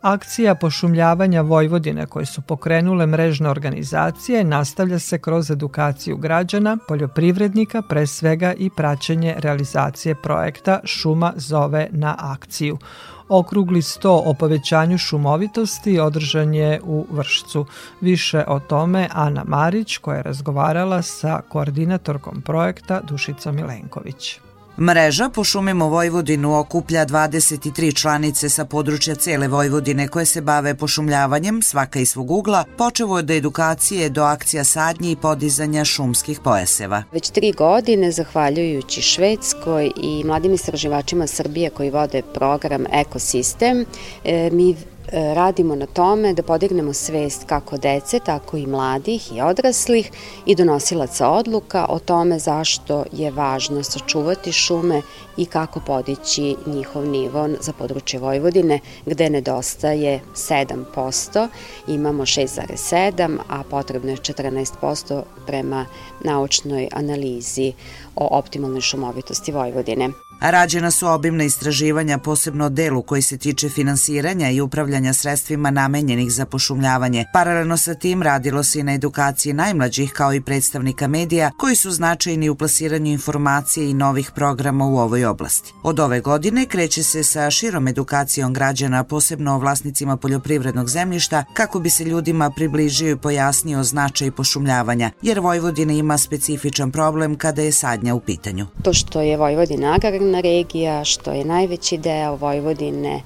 Akcija 0.00 0.54
pošumljavanja 0.54 1.40
Vojvodine 1.40 2.06
koje 2.06 2.26
su 2.26 2.42
pokrenule 2.42 3.06
mrežne 3.06 3.50
organizacije 3.50 4.44
nastavlja 4.44 4.98
se 4.98 5.18
kroz 5.18 5.50
edukaciju 5.50 6.16
građana, 6.16 6.78
poljoprivrednika, 6.88 7.82
pre 7.82 8.06
svega 8.06 8.52
i 8.58 8.70
praćenje 8.70 9.34
realizacije 9.38 10.14
projekta 10.14 10.80
Šuma 10.84 11.32
zove 11.36 11.88
na 11.90 12.16
akciju. 12.18 12.78
Okrugli 13.28 13.82
sto 13.82 14.22
o 14.26 14.34
povećanju 14.34 14.98
šumovitosti 14.98 16.00
održan 16.00 16.54
je 16.54 16.80
u 16.84 17.06
Vršcu. 17.10 17.66
Više 18.00 18.44
o 18.46 18.60
tome 18.60 19.08
Ana 19.12 19.44
Marić 19.46 19.96
koja 19.96 20.16
je 20.16 20.22
razgovarala 20.22 21.02
sa 21.02 21.40
koordinatorkom 21.48 22.42
projekta 22.42 23.00
Dušica 23.00 23.52
Milenković. 23.52 24.40
Mreža 24.80 25.28
Pošumimo 25.28 25.88
Vojvodinu 25.88 26.58
okuplja 26.58 27.06
23 27.06 28.00
članice 28.00 28.48
sa 28.48 28.64
područja 28.64 29.14
cele 29.14 29.48
Vojvodine 29.48 30.08
koje 30.08 30.24
se 30.24 30.40
bave 30.40 30.74
pošumljavanjem 30.74 31.62
svaka 31.62 31.98
iz 31.98 32.10
svog 32.10 32.30
ugla, 32.30 32.64
počevo 32.76 33.14
od 33.14 33.30
edukacije 33.30 34.08
do 34.08 34.22
akcija 34.22 34.64
sadnje 34.64 35.10
i 35.10 35.16
podizanja 35.16 35.84
šumskih 35.84 36.40
pojaseva. 36.40 37.02
Već 37.12 37.30
tri 37.30 37.52
godine, 37.52 38.12
zahvaljujući 38.12 39.02
Švedskoj 39.02 39.90
i 40.02 40.24
mladim 40.24 40.54
istraživačima 40.54 41.26
Srbije 41.26 41.70
koji 41.70 41.90
vode 41.90 42.22
program 42.34 42.84
Ekosistem, 42.92 43.84
e, 44.24 44.50
mi 44.52 44.76
radimo 45.12 45.74
na 45.74 45.86
tome 45.86 46.34
da 46.34 46.42
podignemo 46.42 46.92
svest 46.92 47.44
kako 47.46 47.76
dece, 47.76 48.20
tako 48.20 48.56
i 48.56 48.66
mladih 48.66 49.32
i 49.36 49.40
odraslih 49.40 50.10
i 50.46 50.54
donosilaca 50.54 51.28
odluka 51.28 51.86
o 51.88 51.98
tome 51.98 52.38
zašto 52.38 53.04
je 53.12 53.30
važno 53.30 53.82
sačuvati 53.82 54.52
šume 54.52 55.02
i 55.36 55.46
kako 55.46 55.80
podići 55.80 56.56
njihov 56.66 57.06
nivo 57.06 57.48
za 57.60 57.72
područje 57.72 58.20
Vojvodine 58.20 58.80
gde 59.06 59.30
nedostaje 59.30 60.20
7%, 60.34 61.48
imamo 61.88 62.22
6,7, 62.22 63.38
a 63.48 63.62
potrebno 63.70 64.10
je 64.10 64.16
14% 64.16 65.22
prema 65.46 65.86
naučnoj 66.24 66.88
analizi 66.92 67.72
o 68.16 68.38
optimalnoj 68.38 68.80
šumovitosti 68.80 69.52
Vojvodine. 69.52 70.27
Rađena 70.40 70.90
su 70.90 71.06
obimna 71.06 71.44
istraživanja 71.44 72.18
posebno 72.18 72.68
delu 72.68 73.02
koji 73.02 73.22
se 73.22 73.38
tiče 73.38 73.68
finansiranja 73.68 74.50
i 74.50 74.60
upravljanja 74.60 75.12
sredstvima 75.12 75.70
namenjenih 75.70 76.32
za 76.32 76.46
pošumljavanje. 76.46 77.24
Paralelno 77.32 77.76
sa 77.76 77.94
tim 77.94 78.22
radilo 78.22 78.62
se 78.62 78.80
i 78.80 78.82
na 78.82 78.94
edukaciji 78.94 79.52
najmlađih 79.52 80.12
kao 80.12 80.34
i 80.34 80.40
predstavnika 80.40 81.08
medija 81.08 81.50
koji 81.58 81.76
su 81.76 81.90
značajni 81.90 82.48
u 82.48 82.54
plasiranju 82.54 83.12
informacije 83.12 83.90
i 83.90 83.94
novih 83.94 84.30
programa 84.34 84.86
u 84.86 84.98
ovoj 84.98 85.24
oblasti. 85.24 85.72
Od 85.82 86.00
ove 86.00 86.20
godine 86.20 86.66
kreće 86.66 87.02
se 87.02 87.22
sa 87.22 87.50
širom 87.50 87.88
edukacijom 87.88 88.52
građana, 88.52 89.04
posebno 89.04 89.54
o 89.54 89.58
vlasnicima 89.58 90.16
poljoprivrednog 90.16 90.88
zemljišta, 90.88 91.44
kako 91.54 91.80
bi 91.80 91.90
se 91.90 92.04
ljudima 92.04 92.50
približio 92.50 93.10
i 93.10 93.16
pojasnio 93.16 93.82
značaj 93.82 94.30
pošumljavanja, 94.30 95.10
jer 95.22 95.40
Vojvodina 95.40 95.92
ima 95.92 96.18
specifičan 96.18 96.92
problem 96.92 97.36
kada 97.36 97.62
je 97.62 97.72
sadnja 97.72 98.14
u 98.14 98.20
pitanju. 98.20 98.66
To 98.82 98.92
što 98.92 99.20
je 99.20 99.36
Vojvodina 99.36 99.94
agrarna 99.94 100.27
agrarna 100.28 100.40
regija, 100.40 101.04
što 101.04 101.32
je 101.32 101.44
najveći 101.44 101.98
deo 101.98 102.36
Vojvodine 102.36 103.22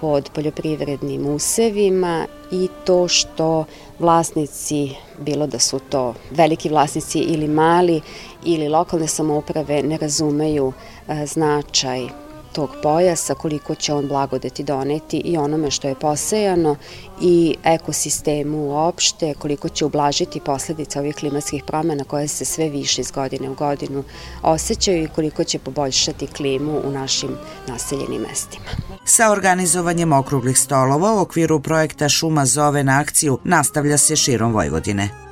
pod 0.00 0.30
poljoprivrednim 0.34 1.26
usevima 1.26 2.26
i 2.52 2.68
to 2.84 3.08
što 3.08 3.64
vlasnici, 3.98 4.90
bilo 5.18 5.46
da 5.46 5.58
su 5.58 5.78
to 5.78 6.14
veliki 6.30 6.68
vlasnici 6.68 7.18
ili 7.18 7.48
mali 7.48 8.00
ili 8.44 8.68
lokalne 8.68 9.08
samouprave, 9.08 9.82
ne 9.82 9.98
razumeju 9.98 10.72
e, 11.08 11.26
značaj 11.26 12.23
tog 12.54 12.70
pojasa, 12.82 13.34
koliko 13.34 13.74
će 13.74 13.94
on 13.94 14.08
blagodeti 14.08 14.62
doneti 14.62 15.16
i 15.16 15.36
onome 15.36 15.70
što 15.70 15.88
je 15.88 15.94
posejano 15.94 16.76
i 17.20 17.56
ekosistemu 17.64 18.58
uopšte, 18.58 19.34
koliko 19.34 19.68
će 19.68 19.84
ublažiti 19.84 20.40
posledice 20.40 20.98
ovih 20.98 21.14
klimatskih 21.14 21.64
promena 21.66 22.04
koje 22.04 22.28
se 22.28 22.44
sve 22.44 22.68
više 22.68 23.00
iz 23.00 23.10
godine 23.10 23.50
u 23.50 23.54
godinu 23.54 24.04
osjećaju 24.42 25.04
i 25.04 25.08
koliko 25.08 25.44
će 25.44 25.58
poboljšati 25.58 26.26
klimu 26.26 26.80
u 26.84 26.90
našim 26.90 27.36
naseljenim 27.68 28.22
mestima. 28.22 28.64
Sa 29.04 29.30
organizovanjem 29.30 30.12
okruglih 30.12 30.58
stolova 30.58 31.14
u 31.14 31.20
okviru 31.20 31.60
projekta 31.60 32.08
Šuma 32.08 32.46
zove 32.46 32.84
na 32.84 33.00
akciju 33.00 33.38
nastavlja 33.44 33.98
se 33.98 34.16
širom 34.16 34.52
Vojvodine. 34.52 35.23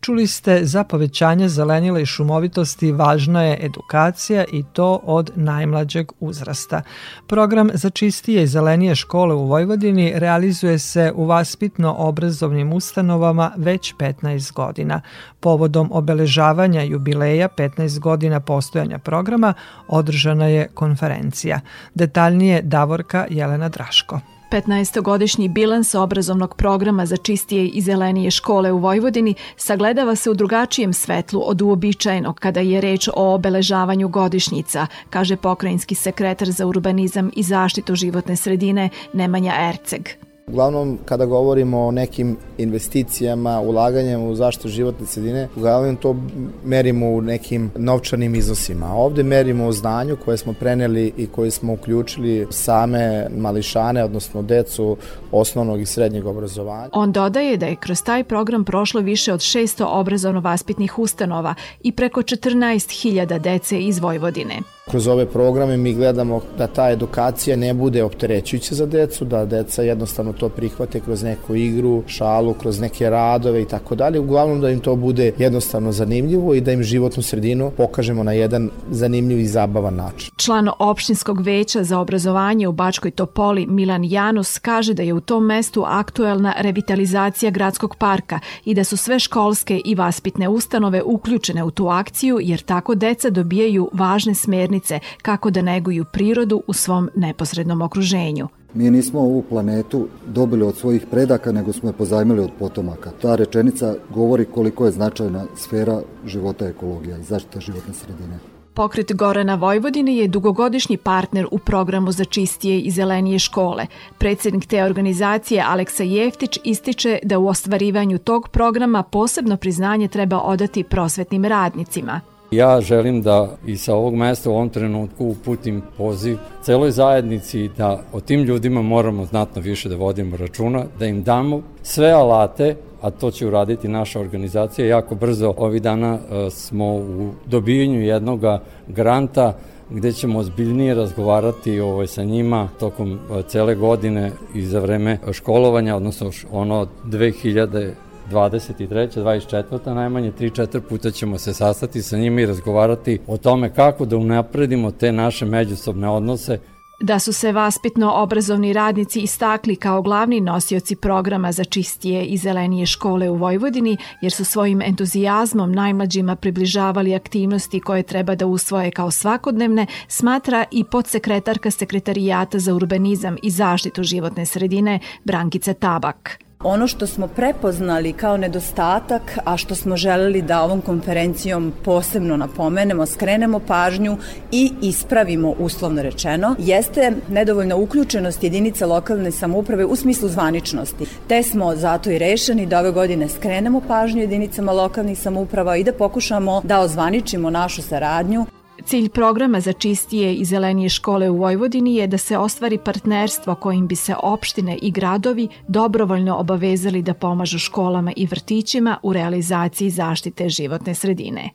Čuli 0.00 0.26
ste 0.26 0.64
za 0.64 0.84
povećanje 0.84 1.48
zelenila 1.48 2.00
i 2.00 2.06
šumovitosti 2.06 2.92
važna 2.92 3.42
je 3.42 3.58
edukacija 3.60 4.44
i 4.52 4.64
to 4.72 5.00
od 5.04 5.30
najmlađeg 5.34 6.12
uzrasta. 6.20 6.82
Program 7.26 7.70
za 7.74 7.90
čistije 7.90 8.42
i 8.42 8.46
zelenije 8.46 8.94
škole 8.94 9.34
u 9.34 9.46
Vojvodini 9.46 10.12
realizuje 10.16 10.78
se 10.78 11.12
u 11.14 11.26
vaspitno-obrazovnim 11.26 12.72
ustanovama 12.74 13.52
već 13.56 13.94
15 13.94 14.52
godina. 14.52 15.00
Povodom 15.40 15.88
obeležavanja 15.92 16.82
jubileja 16.82 17.48
15 17.48 17.98
godina 17.98 18.40
postojanja 18.40 18.98
programa 18.98 19.54
održana 19.88 20.46
je 20.46 20.68
konferencija. 20.74 21.60
Detaljnije 21.94 22.62
Davorka 22.62 23.26
Jelena 23.30 23.68
Draško. 23.68 24.20
15-godišnji 24.50 25.48
bilans 25.48 25.94
obrazovnog 25.94 26.54
programa 26.54 27.06
za 27.06 27.16
čistije 27.16 27.68
i 27.68 27.80
zelenije 27.80 28.30
škole 28.30 28.72
u 28.72 28.78
Vojvodini 28.78 29.34
sagledava 29.56 30.16
se 30.16 30.30
u 30.30 30.34
drugačijem 30.34 30.92
svetlu 30.92 31.42
od 31.44 31.62
uobičajenog 31.62 32.40
kada 32.40 32.60
je 32.60 32.80
reč 32.80 33.08
o 33.08 33.34
obeležavanju 33.34 34.08
godišnjica, 34.08 34.86
kaže 35.10 35.36
pokrajinski 35.36 35.94
sekretar 35.94 36.50
za 36.50 36.66
urbanizam 36.66 37.30
i 37.36 37.42
zaštitu 37.42 37.94
životne 37.94 38.36
sredine 38.36 38.88
Nemanja 39.12 39.52
Erceg. 39.68 40.29
Uglavnom, 40.50 40.98
kada 41.04 41.26
govorimo 41.26 41.80
o 41.80 41.90
nekim 41.90 42.36
investicijama, 42.58 43.60
ulaganjem 43.60 44.22
u 44.22 44.34
zaštitu 44.34 44.68
životne 44.68 45.06
sredine, 45.06 45.48
uglavnom 45.56 45.96
to 45.96 46.16
merimo 46.64 47.06
u 47.06 47.20
nekim 47.20 47.70
novčanim 47.76 48.34
iznosima. 48.34 48.94
Ovde 48.94 49.22
merimo 49.22 49.66
o 49.66 49.72
znanju 49.72 50.16
koje 50.24 50.36
smo 50.36 50.52
preneli 50.52 51.12
i 51.16 51.26
koje 51.26 51.50
smo 51.50 51.72
uključili 51.72 52.46
same 52.50 53.26
mališane, 53.36 54.04
odnosno 54.04 54.42
decu 54.42 54.96
osnovnog 55.32 55.80
i 55.80 55.86
srednjeg 55.86 56.26
obrazovanja. 56.26 56.88
On 56.92 57.12
dodaje 57.12 57.56
da 57.56 57.66
je 57.66 57.76
kroz 57.76 58.02
taj 58.02 58.24
program 58.24 58.64
prošlo 58.64 59.00
više 59.00 59.32
od 59.32 59.40
600 59.40 59.84
obrazovno-vaspitnih 59.84 60.98
ustanova 60.98 61.54
i 61.82 61.92
preko 61.92 62.22
14.000 62.22 63.38
dece 63.38 63.80
iz 63.80 63.98
Vojvodine. 63.98 64.54
Kroz 64.90 65.08
ove 65.08 65.26
programe 65.26 65.76
mi 65.76 65.94
gledamo 65.94 66.40
da 66.58 66.66
ta 66.66 66.90
edukacija 66.90 67.56
ne 67.56 67.74
bude 67.74 68.04
opterećujuća 68.04 68.74
za 68.74 68.86
decu, 68.86 69.24
da 69.24 69.44
deca 69.44 69.82
jednostavno 69.82 70.32
to 70.40 70.48
prihvate 70.48 71.00
kroz 71.00 71.22
neku 71.22 71.54
igru, 71.54 72.02
šalu, 72.06 72.54
kroz 72.54 72.80
neke 72.80 73.10
radove 73.10 73.62
i 73.62 73.64
tako 73.64 73.94
dalje. 73.94 74.20
Uglavnom 74.20 74.60
da 74.60 74.70
im 74.70 74.80
to 74.80 74.96
bude 74.96 75.32
jednostavno 75.38 75.92
zanimljivo 75.92 76.54
i 76.54 76.60
da 76.60 76.72
im 76.72 76.82
životnu 76.82 77.22
sredinu 77.22 77.70
pokažemo 77.76 78.22
na 78.22 78.32
jedan 78.32 78.70
zanimljiv 78.90 79.40
i 79.40 79.46
zabavan 79.46 79.94
način. 79.94 80.30
Član 80.36 80.68
opštinskog 80.78 81.40
veća 81.40 81.84
za 81.84 81.98
obrazovanje 81.98 82.68
u 82.68 82.72
Bačkoj 82.72 83.10
Topoli 83.10 83.66
Milan 83.66 84.04
Janus 84.04 84.58
kaže 84.58 84.94
da 84.94 85.02
je 85.02 85.14
u 85.14 85.20
tom 85.20 85.46
mestu 85.46 85.84
aktuelna 85.86 86.54
revitalizacija 86.58 87.50
gradskog 87.50 87.96
parka 87.96 88.40
i 88.64 88.74
da 88.74 88.84
su 88.84 88.96
sve 88.96 89.18
školske 89.18 89.80
i 89.84 89.94
vaspitne 89.94 90.48
ustanove 90.48 91.02
uključene 91.02 91.64
u 91.64 91.70
tu 91.70 91.88
akciju 91.88 92.38
jer 92.42 92.60
tako 92.60 92.94
deca 92.94 93.30
dobijaju 93.30 93.90
važne 93.92 94.34
smernice 94.34 95.00
kako 95.22 95.50
da 95.50 95.62
neguju 95.62 96.04
prirodu 96.12 96.62
u 96.66 96.72
svom 96.72 97.10
neposrednom 97.16 97.82
okruženju. 97.82 98.48
Mi 98.74 98.90
nismo 98.90 99.20
ovu 99.20 99.42
planetu 99.42 100.08
dobili 100.26 100.62
od 100.62 100.76
svojih 100.76 101.06
predaka, 101.10 101.52
nego 101.52 101.72
smo 101.72 101.88
je 101.88 101.92
pozajmili 101.92 102.40
od 102.40 102.50
potomaka. 102.58 103.10
Ta 103.22 103.34
rečenica 103.34 103.94
govori 104.14 104.44
koliko 104.44 104.86
je 104.86 104.92
značajna 104.92 105.44
sfera 105.56 106.00
života 106.26 106.66
ekologija 106.66 107.18
i 107.18 107.22
zaštita 107.22 107.60
životne 107.60 107.94
sredine. 107.94 108.38
Pokret 108.74 109.12
Gorana 109.14 109.54
Vojvodine 109.54 110.16
je 110.16 110.28
dugogodišnji 110.28 110.96
partner 110.96 111.46
u 111.50 111.58
programu 111.58 112.12
za 112.12 112.24
čistije 112.24 112.80
i 112.80 112.90
zelenije 112.90 113.38
škole. 113.38 113.86
Predsednik 114.18 114.66
te 114.66 114.84
organizacije 114.84 115.64
Aleksa 115.66 116.02
Jeftić 116.02 116.58
ističe 116.64 117.18
da 117.22 117.38
u 117.38 117.48
ostvarivanju 117.48 118.18
tog 118.18 118.48
programa 118.48 119.02
posebno 119.02 119.56
priznanje 119.56 120.08
treba 120.08 120.40
odati 120.40 120.84
prosvetnim 120.84 121.44
radnicima. 121.44 122.20
Ja 122.50 122.80
želim 122.80 123.22
da 123.22 123.56
i 123.66 123.76
sa 123.76 123.94
ovog 123.94 124.14
mesta 124.14 124.50
u 124.50 124.52
ovom 124.52 124.68
trenutku 124.68 125.26
uputim 125.26 125.82
poziv 125.96 126.38
celoj 126.62 126.90
zajednici 126.90 127.70
da 127.76 128.02
o 128.12 128.20
tim 128.20 128.42
ljudima 128.42 128.82
moramo 128.82 129.24
znatno 129.24 129.62
više 129.62 129.88
da 129.88 129.96
vodimo 129.96 130.36
računa, 130.36 130.84
da 130.98 131.06
im 131.06 131.22
damo 131.22 131.62
sve 131.82 132.10
alate 132.10 132.76
a 133.00 133.10
to 133.10 133.30
će 133.30 133.46
uraditi 133.46 133.88
naša 133.88 134.20
organizacija. 134.20 134.86
Jako 134.86 135.14
brzo 135.14 135.54
ovih 135.56 135.82
dana 135.82 136.18
e, 136.18 136.50
smo 136.50 136.94
u 136.94 137.30
dobijenju 137.46 138.00
jednog 138.02 138.40
granta 138.88 139.56
gde 139.90 140.12
ćemo 140.12 140.38
ozbiljnije 140.38 140.94
razgovarati 140.94 141.80
ovaj, 141.80 142.06
sa 142.06 142.24
njima 142.24 142.68
tokom 142.80 143.18
cele 143.48 143.74
godine 143.74 144.32
i 144.54 144.62
za 144.62 144.80
vreme 144.80 145.18
školovanja, 145.32 145.96
odnosno 145.96 146.30
ono 146.52 146.86
2000 147.04 147.92
23. 148.30 149.22
24. 149.22 149.94
najmanje 149.94 150.32
3-4 150.32 150.80
puta 150.80 151.10
ćemo 151.10 151.38
se 151.38 151.54
sastati 151.54 152.02
sa 152.02 152.16
njima 152.16 152.40
i 152.40 152.46
razgovarati 152.46 153.18
o 153.26 153.36
tome 153.36 153.74
kako 153.74 154.04
da 154.04 154.16
unapredimo 154.16 154.90
te 154.90 155.12
naše 155.12 155.44
međusobne 155.44 156.08
odnose 156.08 156.58
Da 157.02 157.18
su 157.18 157.32
se 157.32 157.52
vaspitno-obrazovni 157.52 158.72
radnici 158.72 159.20
istakli 159.20 159.76
kao 159.76 160.02
glavni 160.02 160.40
nosioci 160.40 160.96
programa 160.96 161.52
za 161.52 161.64
čistije 161.64 162.24
i 162.24 162.36
zelenije 162.36 162.86
škole 162.86 163.30
u 163.30 163.34
Vojvodini, 163.34 163.96
jer 164.22 164.32
su 164.32 164.44
svojim 164.44 164.82
entuzijazmom 164.82 165.72
najmlađima 165.72 166.36
približavali 166.36 167.14
aktivnosti 167.14 167.80
koje 167.80 168.02
treba 168.02 168.34
da 168.34 168.46
usvoje 168.46 168.90
kao 168.90 169.10
svakodnevne, 169.10 169.86
smatra 170.08 170.64
i 170.70 170.84
podsekretarka 170.84 171.70
Sekretarijata 171.70 172.58
za 172.58 172.74
urbanizam 172.74 173.36
i 173.42 173.50
zaštitu 173.50 174.02
životne 174.02 174.46
sredine 174.46 174.98
Brankica 175.24 175.74
Tabak. 175.74 176.49
Ono 176.64 176.86
što 176.86 177.06
smo 177.06 177.28
prepoznali 177.28 178.12
kao 178.12 178.36
nedostatak, 178.36 179.38
a 179.44 179.56
što 179.56 179.74
smo 179.74 179.96
želeli 179.96 180.42
da 180.42 180.62
ovom 180.62 180.80
konferencijom 180.80 181.72
posebno 181.84 182.36
napomenemo, 182.36 183.06
skrenemo 183.06 183.58
pažnju 183.58 184.16
i 184.52 184.72
ispravimo 184.82 185.54
uslovno 185.58 186.02
rečeno, 186.02 186.54
jeste 186.58 187.12
nedovoljna 187.28 187.76
uključenost 187.76 188.42
jedinica 188.42 188.86
lokalne 188.86 189.30
samouprave 189.30 189.84
u 189.84 189.96
smislu 189.96 190.28
zvaničnosti. 190.28 191.06
Te 191.28 191.42
smo 191.42 191.76
zato 191.76 192.10
i 192.10 192.18
rešeni 192.18 192.66
da 192.66 192.78
ove 192.78 192.90
godine 192.90 193.28
skrenemo 193.28 193.80
pažnju 193.88 194.20
jedinicama 194.20 194.72
lokalnih 194.72 195.18
samouprava 195.18 195.76
i 195.76 195.84
da 195.84 195.92
pokušamo 195.92 196.60
da 196.64 196.80
ozvaničimo 196.80 197.50
našu 197.50 197.82
saradnju 197.82 198.46
Cilj 198.84 199.08
programa 199.08 199.60
za 199.60 199.72
čistije 199.72 200.34
i 200.34 200.44
zelenije 200.44 200.88
škole 200.88 201.30
u 201.30 201.36
Vojvodini 201.36 201.94
je 201.94 202.06
da 202.06 202.18
se 202.18 202.38
ostvari 202.38 202.78
partnerstvo 202.78 203.54
kojim 203.54 203.86
bi 203.86 203.96
se 203.96 204.14
opštine 204.22 204.78
i 204.82 204.90
gradovi 204.90 205.48
dobrovoljno 205.68 206.36
obavezali 206.36 207.02
da 207.02 207.14
pomažu 207.14 207.58
školama 207.58 208.12
i 208.16 208.26
vrtićima 208.26 208.98
u 209.02 209.12
realizaciji 209.12 209.90
zaštite 209.90 210.48
životne 210.48 210.94
sredine. 210.94 211.50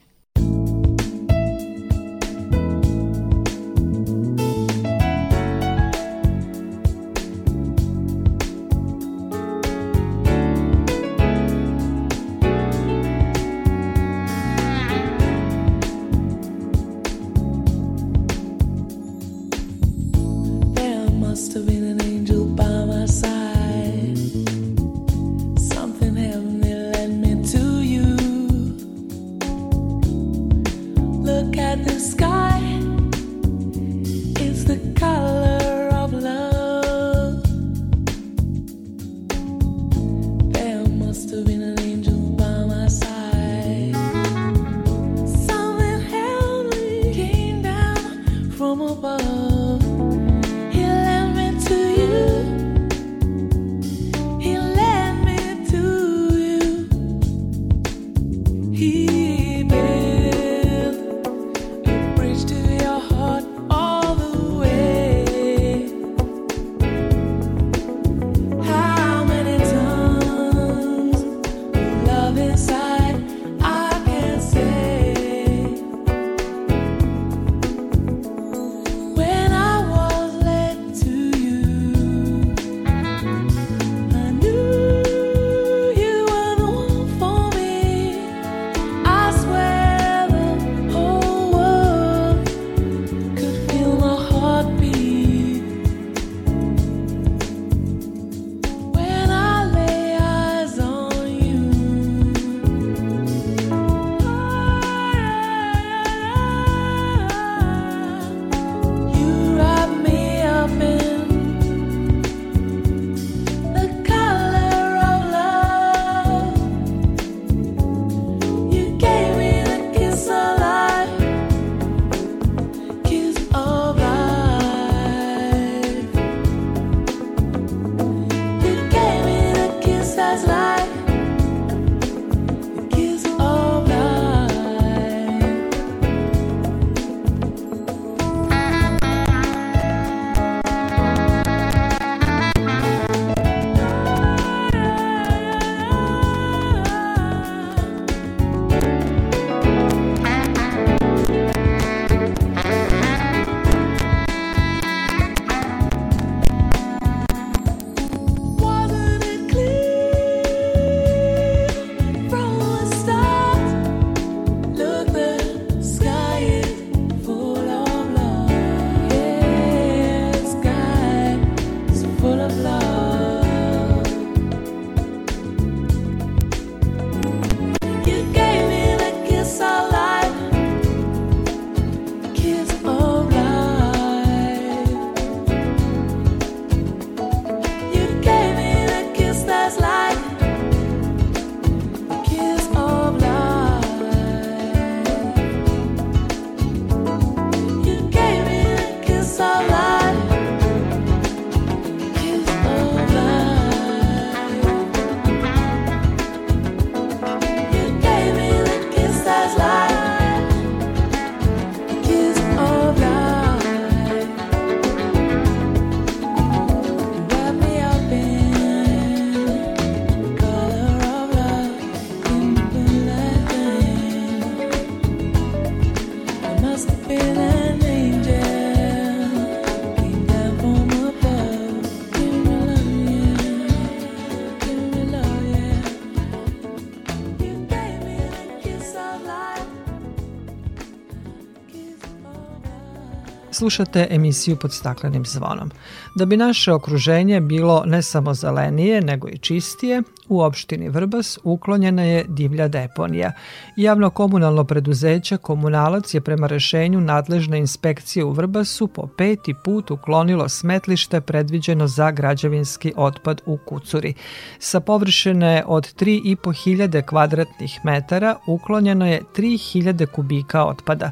Slušate 243.57 244.07
emisiju 244.09 244.55
pod 244.55 244.73
staklenim 244.73 245.25
zvonom. 245.25 245.71
Da 246.15 246.25
bi 246.25 246.37
naše 246.37 246.73
okruženje 246.73 247.41
bilo 247.41 247.83
ne 247.85 248.01
samo 248.01 248.33
zelenije, 248.33 249.01
nego 249.01 249.27
i 249.27 249.37
čistije, 249.37 250.01
u 250.29 250.41
opštini 250.41 250.89
Vrbas 250.89 251.39
uklonjena 251.43 252.03
je 252.03 252.25
divlja 252.27 252.67
deponija. 252.67 253.31
Javno 253.75 254.09
komunalno 254.09 254.63
preduzeće 254.63 255.37
Komunalac 255.37 256.13
je 256.13 256.21
prema 256.21 256.47
rešenju 256.47 257.01
nadležne 257.01 257.59
inspekcije 257.59 258.23
u 258.23 258.31
Vrbasu 258.31 258.87
po 258.87 259.07
peti 259.07 259.53
put 259.63 259.91
uklonilo 259.91 260.49
smetlište 260.49 261.21
predviđeno 261.21 261.87
za 261.87 262.11
građevinski 262.11 262.93
otpad 262.95 263.41
u 263.45 263.57
Kucuri. 263.57 264.13
Sa 264.59 264.79
površine 264.79 265.63
od 265.67 265.95
3.500 265.95 267.01
kvadratnih 267.01 267.79
metara 267.83 268.35
uklonjeno 268.47 269.07
je 269.07 269.21
3.000 269.35 270.05
kubika 270.05 270.65
otpada. 270.65 271.11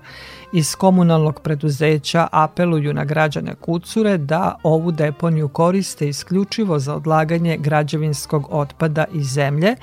Iz 0.54 0.76
komunalnog 0.76 1.40
preduzeća 1.42 2.28
apeluju 2.32 2.94
na 2.94 3.06
građane 3.06 3.56
Kucure 3.56 4.18
da 4.18 4.56
ovu 4.64 4.92
deponiju 4.92 5.48
koriste 5.48 6.10
isključivo 6.10 6.80
za 6.80 6.96
odlaganje 6.96 7.58
građevinskog 7.58 8.48
otpada 8.52 9.03
iz 9.12 9.28
zemlje, 9.28 9.76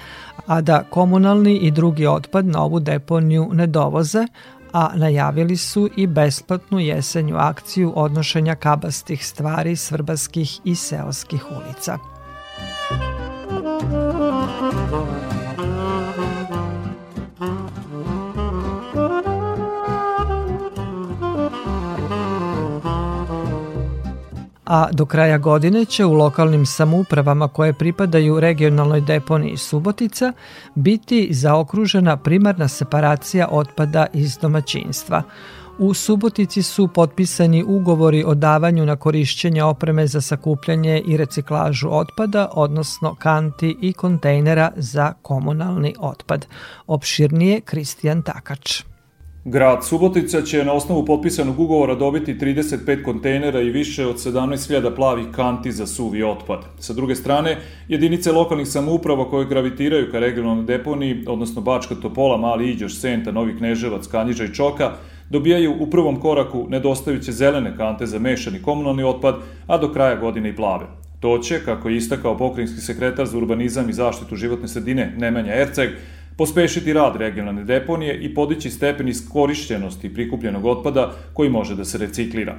a 0.46 0.60
da 0.60 0.84
komunalni 0.90 1.56
i 1.56 1.70
drugi 1.70 2.06
otpad 2.06 2.46
na 2.46 2.62
ovu 2.62 2.80
deponiju 2.80 3.48
ne 3.52 3.66
dovoze, 3.66 4.26
a 4.72 4.90
najavili 4.94 5.56
su 5.56 5.88
i 5.96 6.06
besplatnu 6.06 6.80
jesenju 6.80 7.36
akciju 7.36 7.92
odnošenja 7.96 8.54
kabastih 8.54 9.26
stvari 9.26 9.76
s 9.76 9.90
vrbaskih 9.90 10.60
i 10.64 10.74
seoskih 10.74 11.44
ulica. 11.50 11.98
A 24.70 24.88
do 24.92 25.06
kraja 25.06 25.38
godine 25.38 25.84
će 25.84 26.04
u 26.04 26.12
lokalnim 26.12 26.66
samoupravama 26.66 27.48
koje 27.48 27.72
pripadaju 27.72 28.40
regionalnoj 28.40 29.00
deponiji 29.00 29.56
Subotica 29.56 30.32
biti 30.74 31.28
zaokružena 31.30 32.16
primarna 32.16 32.68
separacija 32.68 33.48
otpada 33.50 34.06
iz 34.12 34.38
domaćinstva. 34.38 35.22
U 35.78 35.94
Subotici 35.94 36.62
su 36.62 36.88
potpisani 36.88 37.64
ugovori 37.64 38.24
o 38.26 38.34
davanju 38.34 38.86
na 38.86 38.96
korišćenje 38.96 39.62
opreme 39.62 40.06
za 40.06 40.20
sakupljanje 40.20 41.02
i 41.06 41.16
reciklažu 41.16 41.88
otpada, 41.90 42.48
odnosno 42.52 43.14
kanti 43.14 43.76
i 43.80 43.92
kontejnera 43.92 44.72
za 44.76 45.12
komunalni 45.22 45.94
otpad. 45.98 46.46
Opširnije 46.86 47.60
Kristijan 47.60 48.22
Takač. 48.22 48.82
Grad 49.44 49.84
Subotica 49.84 50.42
će 50.42 50.64
na 50.64 50.72
osnovu 50.72 51.04
potpisanog 51.04 51.60
ugovora 51.60 51.94
dobiti 51.94 52.34
35 52.34 53.02
kontejnera 53.02 53.60
i 53.60 53.70
više 53.70 54.06
od 54.06 54.16
17.000 54.16 54.94
plavih 54.96 55.26
kanti 55.32 55.72
za 55.72 55.86
suvi 55.86 56.22
otpad. 56.22 56.64
Sa 56.78 56.92
druge 56.92 57.14
strane, 57.14 57.56
jedinice 57.88 58.32
lokalnih 58.32 58.68
samouprava 58.68 59.30
koje 59.30 59.46
gravitiraju 59.46 60.10
ka 60.12 60.18
regionalnoj 60.18 60.64
deponiji, 60.64 61.24
odnosno 61.26 61.62
Bačka 61.62 61.94
Topola, 61.94 62.36
Mali 62.36 62.70
Iđoš, 62.70 62.98
Senta, 62.98 63.32
Novi 63.32 63.56
Kneževac, 63.56 64.06
Kanjiža 64.06 64.44
i 64.44 64.54
Čoka, 64.54 64.92
dobijaju 65.30 65.76
u 65.80 65.90
prvom 65.90 66.20
koraku 66.20 66.66
nedostajuće 66.68 67.32
zelene 67.32 67.76
kante 67.76 68.06
za 68.06 68.18
mešani 68.18 68.62
komunalni 68.62 69.04
otpad, 69.04 69.34
a 69.66 69.78
do 69.78 69.92
kraja 69.92 70.16
godine 70.16 70.48
i 70.48 70.56
plave. 70.56 70.86
To 71.20 71.38
će, 71.38 71.64
kako 71.64 71.88
je 71.88 71.96
istakao 71.96 72.36
pokrinjski 72.36 72.80
sekretar 72.80 73.26
za 73.26 73.38
urbanizam 73.38 73.88
i 73.90 73.92
zaštitu 73.92 74.36
životne 74.36 74.68
sredine 74.68 75.14
Nemanja 75.18 75.54
Erceg, 75.54 75.90
pospešiti 76.38 76.92
rad 76.92 77.16
regionalne 77.16 77.64
deponije 77.64 78.18
i 78.20 78.34
podići 78.34 78.70
stepen 78.70 79.08
iskorišćenosti 79.08 80.14
prikupljenog 80.14 80.66
otpada 80.66 81.12
koji 81.34 81.50
može 81.50 81.74
da 81.74 81.84
se 81.84 81.98
reciklira. 81.98 82.58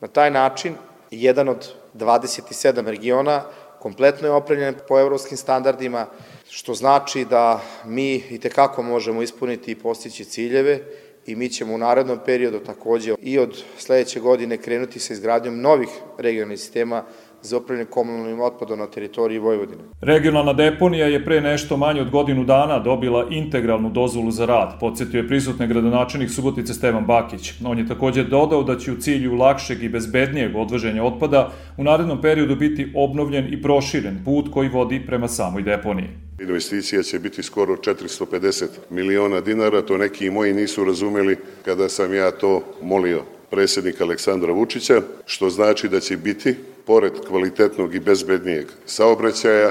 Na 0.00 0.08
taj 0.08 0.30
način, 0.30 0.74
jedan 1.10 1.48
od 1.48 1.72
27 1.94 2.86
regiona 2.86 3.42
kompletno 3.78 4.28
je 4.28 4.32
opremljen 4.32 4.74
po 4.88 5.00
evropskim 5.00 5.36
standardima, 5.36 6.06
što 6.50 6.74
znači 6.74 7.24
da 7.30 7.60
mi 7.84 8.14
i 8.14 8.38
tekako 8.38 8.82
možemo 8.82 9.22
ispuniti 9.22 9.70
i 9.70 9.74
postići 9.74 10.24
ciljeve 10.24 10.80
i 11.26 11.36
mi 11.36 11.48
ćemo 11.48 11.74
u 11.74 11.78
narednom 11.78 12.18
periodu 12.26 12.58
takođe 12.58 13.14
i 13.22 13.38
od 13.38 13.62
sledeće 13.78 14.20
godine 14.20 14.56
krenuti 14.56 14.98
sa 14.98 15.12
izgradnjom 15.12 15.60
novih 15.60 15.88
regionalnih 16.18 16.58
sistema 16.58 17.04
za 17.46 17.56
upravljanje 17.56 17.90
komunalnim 17.90 18.40
otpadom 18.40 18.78
na 18.78 18.86
teritoriji 18.86 19.38
Vojvodine. 19.38 19.82
Regionalna 20.00 20.52
deponija 20.52 21.06
je 21.06 21.24
pre 21.24 21.40
nešto 21.40 21.76
manje 21.76 22.00
od 22.00 22.10
godinu 22.10 22.44
dana 22.44 22.78
dobila 22.78 23.26
integralnu 23.30 23.90
dozvolu 23.90 24.30
za 24.30 24.46
rad, 24.46 24.76
podsjetio 24.80 25.18
je 25.18 25.28
prisutne 25.28 25.66
gradonačelnik 25.66 26.30
Subotice 26.30 26.74
Stevan 26.74 27.06
Bakić. 27.06 27.52
On 27.64 27.78
je 27.78 27.88
takođe 27.88 28.24
dodao 28.24 28.62
da 28.62 28.78
će 28.78 28.92
u 28.92 28.96
cilju 28.96 29.34
lakšeg 29.34 29.82
i 29.82 29.88
bezbednijeg 29.88 30.56
odvoženja 30.56 31.04
otpada 31.04 31.52
u 31.76 31.84
narednom 31.84 32.20
periodu 32.20 32.56
biti 32.56 32.92
obnovljen 32.94 33.52
i 33.52 33.62
proširen 33.62 34.22
put 34.24 34.52
koji 34.52 34.68
vodi 34.68 35.02
prema 35.06 35.28
samoj 35.28 35.62
deponiji. 35.62 36.08
Investicija 36.40 37.02
će 37.02 37.18
biti 37.18 37.42
skoro 37.42 37.76
450 37.76 38.66
miliona 38.90 39.40
dinara, 39.40 39.82
to 39.82 39.98
neki 39.98 40.26
i 40.26 40.30
moji 40.30 40.54
nisu 40.54 40.84
razumeli 40.84 41.36
kada 41.64 41.88
sam 41.88 42.14
ja 42.14 42.30
to 42.30 42.62
molio 42.82 43.22
predsednika 43.50 44.04
Aleksandra 44.04 44.52
Vučića, 44.52 45.02
što 45.26 45.50
znači 45.50 45.88
da 45.88 46.00
će 46.00 46.16
biti 46.16 46.54
pored 46.86 47.12
kvalitetnog 47.28 47.94
i 47.94 48.00
bezbednijeg 48.00 48.66
saobraćaja, 48.86 49.70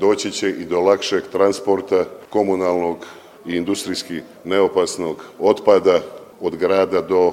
doći 0.00 0.30
će 0.30 0.50
i 0.50 0.64
do 0.64 0.80
lakšeg 0.80 1.22
transporta 1.32 2.04
komunalnog 2.30 3.06
i 3.46 3.56
industrijski 3.56 4.20
neopasnog 4.44 5.24
otpada 5.38 6.00
od 6.40 6.56
grada 6.56 7.00
do 7.00 7.32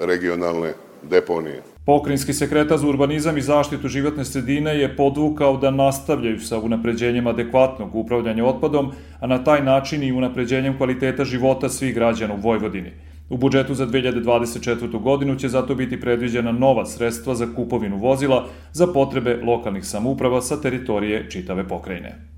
regionalne 0.00 0.72
deponije. 1.02 1.62
Pokrinjski 1.86 2.32
sekretar 2.32 2.78
za 2.78 2.86
urbanizam 2.88 3.38
i 3.38 3.42
zaštitu 3.42 3.88
životne 3.88 4.24
sredine 4.24 4.78
je 4.78 4.96
podvukao 4.96 5.56
da 5.56 5.70
nastavljaju 5.70 6.40
sa 6.40 6.58
unapređenjem 6.58 7.26
adekvatnog 7.26 7.94
upravljanja 7.94 8.44
otpadom, 8.44 8.92
a 9.20 9.26
na 9.26 9.44
taj 9.44 9.62
način 9.62 10.02
i 10.02 10.12
unapređenjem 10.12 10.76
kvaliteta 10.76 11.24
života 11.24 11.68
svih 11.68 11.94
građana 11.94 12.34
u 12.34 12.40
Vojvodini. 12.40 12.92
U 13.28 13.36
budžetu 13.36 13.74
za 13.74 13.86
2024. 13.86 15.02
godinu 15.02 15.36
će 15.36 15.48
zato 15.48 15.74
biti 15.74 16.00
predviđena 16.00 16.52
nova 16.52 16.86
sredstva 16.86 17.34
za 17.34 17.46
kupovinu 17.54 17.98
vozila 17.98 18.46
za 18.72 18.86
potrebe 18.86 19.40
lokalnih 19.42 19.84
samouprava 19.84 20.40
sa 20.40 20.60
teritorije 20.60 21.30
čitave 21.30 21.68
pokrajine. 21.68 22.35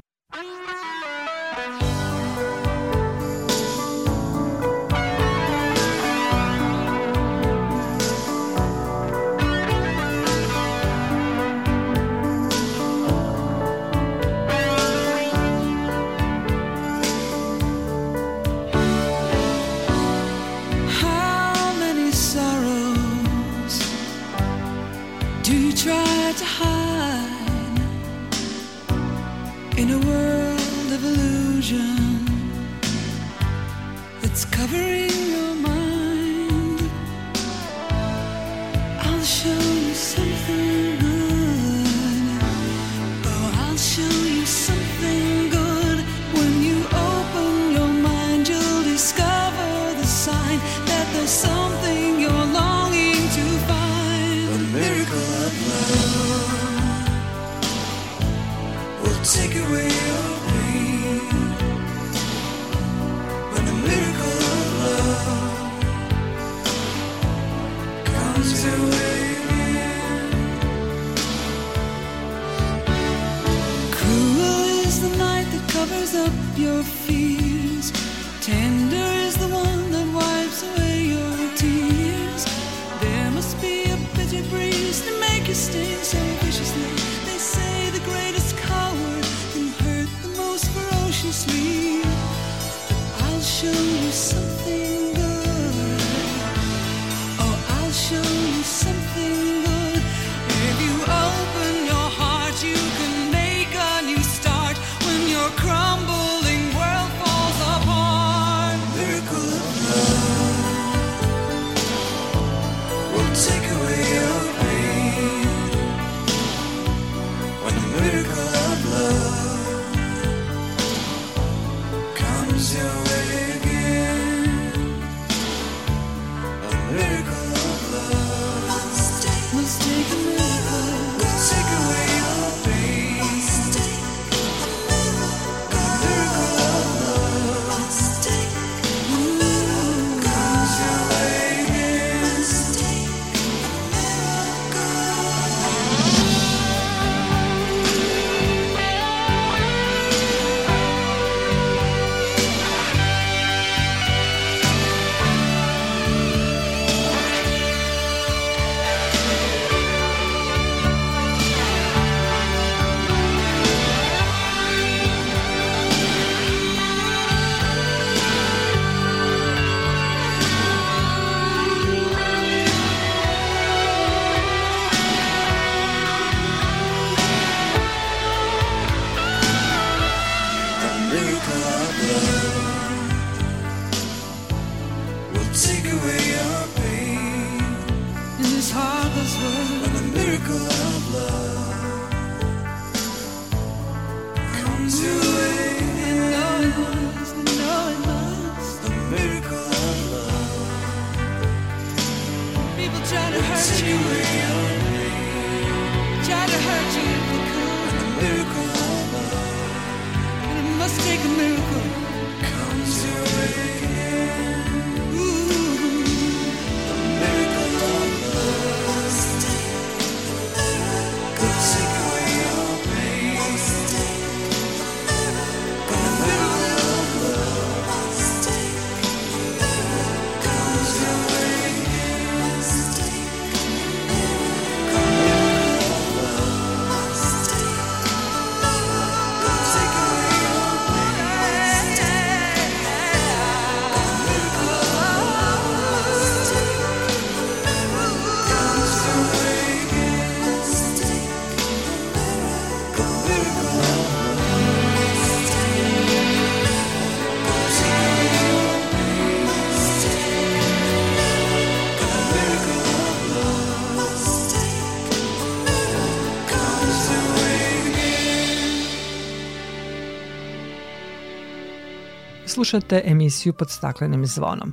Slušate 272.59 273.03
emisiju 273.05 273.53
pod 273.53 273.71
staklenim 273.71 274.27
zvonom. 274.27 274.73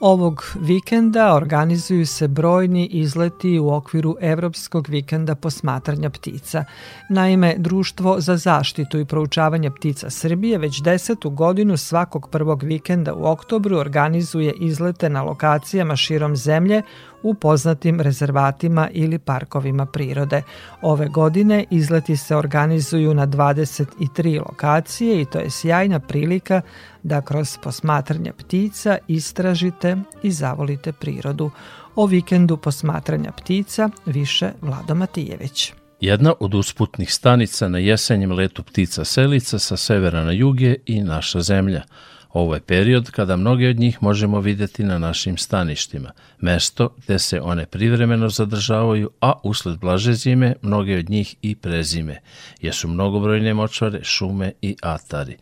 Ovog 0.00 0.44
vikenda 0.60 1.34
organizuju 1.34 2.06
se 2.06 2.28
brojni 2.28 2.86
izleti 2.86 3.58
u 3.58 3.70
okviru 3.70 4.16
Evropskog 4.20 4.88
vikenda 4.88 5.34
posmatranja 5.34 6.10
ptica. 6.10 6.64
Naime, 7.10 7.54
Društvo 7.58 8.20
za 8.20 8.36
zaštitu 8.36 8.98
i 8.98 9.04
proučavanje 9.04 9.70
ptica 9.70 10.10
Srbije 10.10 10.58
već 10.58 10.82
desetu 10.82 11.30
godinu 11.30 11.76
svakog 11.76 12.28
prvog 12.30 12.62
vikenda 12.62 13.14
u 13.14 13.24
oktobru 13.24 13.78
organizuje 13.78 14.54
izlete 14.60 15.08
na 15.10 15.22
lokacijama 15.22 15.96
širom 15.96 16.36
zemlje 16.36 16.82
u 17.22 17.34
poznatim 17.34 18.00
rezervatima 18.00 18.88
ili 18.92 19.18
parkovima 19.18 19.86
prirode. 19.86 20.42
Ove 20.82 21.08
godine 21.08 21.64
izleti 21.70 22.16
se 22.16 22.36
organizuju 22.36 23.14
na 23.14 23.26
23 23.26 24.38
lokacije 24.38 25.20
i 25.20 25.24
to 25.24 25.38
je 25.38 25.50
sjajna 25.50 26.00
prilika 26.00 26.60
da 27.02 27.20
kroz 27.20 27.58
posmatranje 27.62 28.32
ptica 28.32 28.98
istražite 29.08 29.96
i 30.22 30.30
zavolite 30.30 30.92
prirodu. 30.92 31.50
O 31.94 32.06
vikendu 32.06 32.56
posmatranja 32.56 33.32
ptica 33.32 33.90
više 34.06 34.50
Vlado 34.60 34.94
Matijević. 34.94 35.72
Jedna 36.00 36.34
od 36.40 36.54
usputnih 36.54 37.12
stanica 37.14 37.68
na 37.68 37.78
jesenjem 37.78 38.32
letu 38.32 38.62
ptica 38.62 39.04
selica 39.04 39.58
sa 39.58 39.76
severa 39.76 40.24
na 40.24 40.32
jug 40.32 40.60
je 40.60 40.76
i 40.86 41.02
naša 41.02 41.40
zemlja– 41.40 41.82
Ovo 42.36 42.54
je 42.54 42.60
period 42.60 43.10
kada 43.10 43.36
mnoge 43.36 43.68
od 43.68 43.78
njih 43.78 44.02
možemo 44.02 44.40
videti 44.40 44.84
na 44.84 44.98
našim 44.98 45.38
staništima, 45.38 46.10
mesto 46.40 46.94
gde 47.04 47.18
se 47.18 47.40
one 47.40 47.66
privremeno 47.66 48.28
zadržavaju, 48.28 49.10
a 49.20 49.32
usled 49.42 49.78
blaže 49.78 50.12
zime 50.12 50.54
mnoge 50.62 50.98
od 50.98 51.10
njih 51.10 51.34
i 51.42 51.54
prezime, 51.54 52.20
jer 52.60 52.74
su 52.74 52.88
mnogobrojne 52.88 53.54
močvare, 53.54 54.00
šume 54.02 54.52
i 54.62 54.76
atari. 54.82 55.36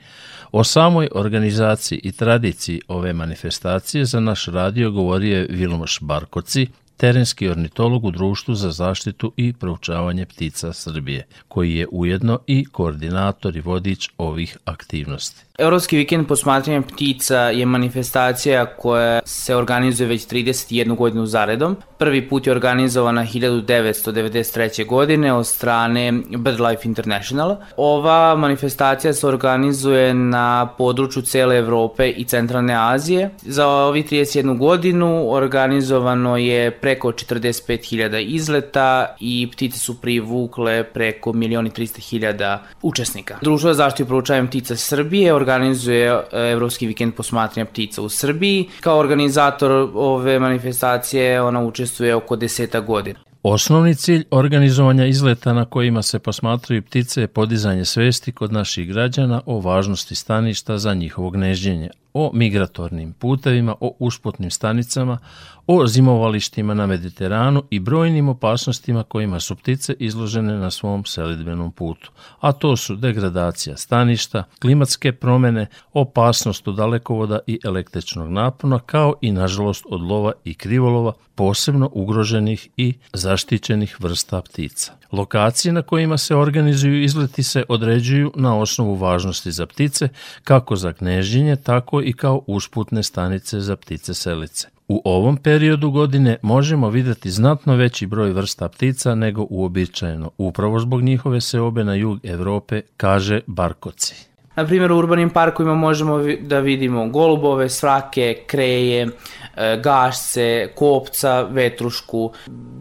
O 0.53 0.65
samoj 0.65 1.09
organizaciji 1.15 2.01
i 2.03 2.13
tradiciji 2.13 2.81
ove 2.89 3.13
manifestacije 3.13 4.05
za 4.05 4.21
naš 4.21 4.47
radio 4.47 4.91
govorio 4.91 5.39
je 5.39 5.47
Vilmoš 5.51 5.99
Barkoci, 6.01 6.67
terenski 6.97 7.49
ornitolog 7.49 8.05
u 8.05 8.11
Društvu 8.11 8.55
za 8.55 8.71
zaštitu 8.71 9.33
i 9.37 9.53
proučavanje 9.53 10.27
ptica 10.27 10.73
Srbije, 10.73 11.27
koji 11.49 11.75
je 11.75 11.87
ujedno 11.91 12.39
i 12.47 12.65
koordinator 12.65 13.57
i 13.57 13.61
vodič 13.61 14.11
ovih 14.19 14.57
aktivnosti. 14.65 15.45
Evropski 15.59 15.97
vikend 15.97 16.27
posmatranja 16.27 16.83
ptica 16.83 17.37
je 17.39 17.67
manifestacija 17.67 18.67
koja 18.67 19.21
se 19.25 19.57
organizuje 19.57 20.09
već 20.09 20.27
31 20.27 20.97
godinu 20.97 21.27
zaredom. 21.27 21.77
Prvi 21.99 22.29
put 22.29 22.47
je 22.47 22.53
organizovana 22.53 23.27
1993. 23.27 24.87
godine 24.87 25.33
od 25.33 25.47
strane 25.47 26.13
BirdLife 26.39 26.83
International. 26.85 27.57
Ova 27.77 28.37
manifestacija 28.37 29.13
se 29.13 29.27
organizuje 29.27 30.15
na 30.15 30.75
području 30.79 31.23
cele 31.23 31.57
Evrope 31.59 32.09
i 32.11 32.25
centralne 32.25 32.75
Azije. 32.79 33.31
Za 33.43 33.69
ovi 33.69 34.03
31 34.03 34.59
godinu 34.59 35.33
organizovano 35.33 36.37
je 36.37 36.71
preko 36.71 37.09
45.000 37.09 38.25
izleta 38.27 39.17
i 39.21 39.49
ptice 39.53 39.79
su 39.79 40.01
privukle 40.01 40.85
preko 40.85 41.33
1.300.000 41.33 42.59
učesnika. 42.83 43.39
Društvo 43.43 43.73
za 43.73 43.75
zaštitu 43.75 44.23
ptica 44.49 44.77
Srbije 44.77 45.35
organizuje 45.45 46.09
e, 46.09 46.23
Evropski 46.53 46.87
vikend 46.87 47.15
posmatranja 47.15 47.67
ptica 47.67 48.03
u 48.03 48.09
Srbiji. 48.09 48.69
Kao 48.81 48.99
organizator 48.99 49.71
ove 49.95 50.39
manifestacije 50.39 51.43
ona 51.43 51.63
učestvuje 51.63 52.15
oko 52.15 52.37
deseta 52.37 52.81
godina. 52.81 53.19
Osnovni 53.43 53.95
cilj 53.95 54.25
organizovanja 54.31 55.07
izleta 55.07 55.53
na 55.53 55.65
kojima 55.65 56.03
se 56.03 56.19
posmatraju 56.19 56.83
ptice 56.83 57.21
je 57.21 57.27
podizanje 57.27 57.85
svesti 57.85 58.33
kod 58.33 58.53
naših 58.53 58.89
građana 58.89 59.41
o 59.47 59.61
važnosti 59.61 60.15
staništa 60.15 60.79
za 60.79 60.95
njihovo 60.95 61.31
gnežđenje, 61.31 61.91
o 62.15 62.31
migratornim 62.35 63.13
putevima, 63.13 63.75
o 63.81 63.97
usputnim 63.99 64.51
stanicama, 64.51 65.19
o 65.67 65.87
zimovalištima 65.87 66.75
na 66.75 66.87
Mediteranu 66.87 67.63
i 67.71 67.81
brojnim 67.81 68.29
opasnostima 68.29 69.03
kojima 69.03 69.41
su 69.41 69.57
ptice 69.57 69.95
izložene 69.99 70.59
na 70.59 70.71
svom 70.71 71.05
selidbenom 71.05 71.73
putu, 71.73 72.11
a 72.41 72.53
to 72.53 72.77
su 72.77 72.97
degradacija 72.97 73.77
staništa, 73.77 74.45
klimatske 74.61 75.13
promene, 75.13 75.67
opasnost 75.93 76.69
od 76.69 76.77
dalekovoda 76.77 77.39
i 77.47 77.59
električnog 77.65 78.31
napona, 78.31 78.79
kao 78.79 79.15
i 79.21 79.33
nažalost 79.33 79.87
od 79.89 80.03
lova 80.03 80.33
i 80.45 80.55
krivolova, 80.55 81.13
posebno 81.35 81.91
ugroženih 81.93 82.69
i 82.77 82.95
zaštićenih 83.13 84.01
vrsta 84.01 84.43
ptica. 84.43 84.93
Lokacije 85.13 85.73
na 85.73 85.83
kojima 85.83 86.19
se 86.19 86.37
organizuju 86.37 87.03
izleti 87.03 87.43
se 87.43 87.65
određuju 87.69 88.33
na 88.35 88.59
osnovu 88.59 88.95
važnosti 88.95 89.53
za 89.53 89.67
ptice, 89.67 90.09
kako 90.45 90.77
za 90.77 90.93
gnežđenje, 90.93 91.57
tako 91.57 92.01
i 92.05 92.13
kao 92.13 92.43
usputne 92.47 93.03
stanice 93.03 93.61
za 93.61 93.77
ptice 93.77 94.15
selice. 94.15 94.69
U 94.89 95.03
ovom 95.05 95.37
periodu 95.37 95.91
godine 95.91 96.37
možemo 96.43 96.91
videti 96.91 97.31
znatno 97.31 97.77
veći 97.77 98.07
broj 98.07 98.33
vrsta 98.33 98.69
ptica 98.69 99.15
nego 99.15 99.47
uobičajeno, 99.51 100.31
upravo 100.39 100.79
zbog 100.79 101.03
njihove 101.03 101.41
seobe 101.41 101.85
na 101.85 101.95
jug 101.95 102.19
Evrope, 102.23 102.83
kaže 102.97 103.41
Barkoci. 103.47 104.35
Na 104.57 104.67
primjer, 104.67 104.93
u 104.93 104.99
urbanim 104.99 105.31
parkovima 105.31 105.75
možemo 105.75 106.19
da 106.41 106.59
vidimo 106.61 107.09
golubove, 107.09 107.69
svrake, 107.69 108.37
kreje, 108.47 109.09
e, 109.57 109.81
gašce, 109.83 110.69
kopca, 110.75 111.43
vetrušku, 111.43 112.33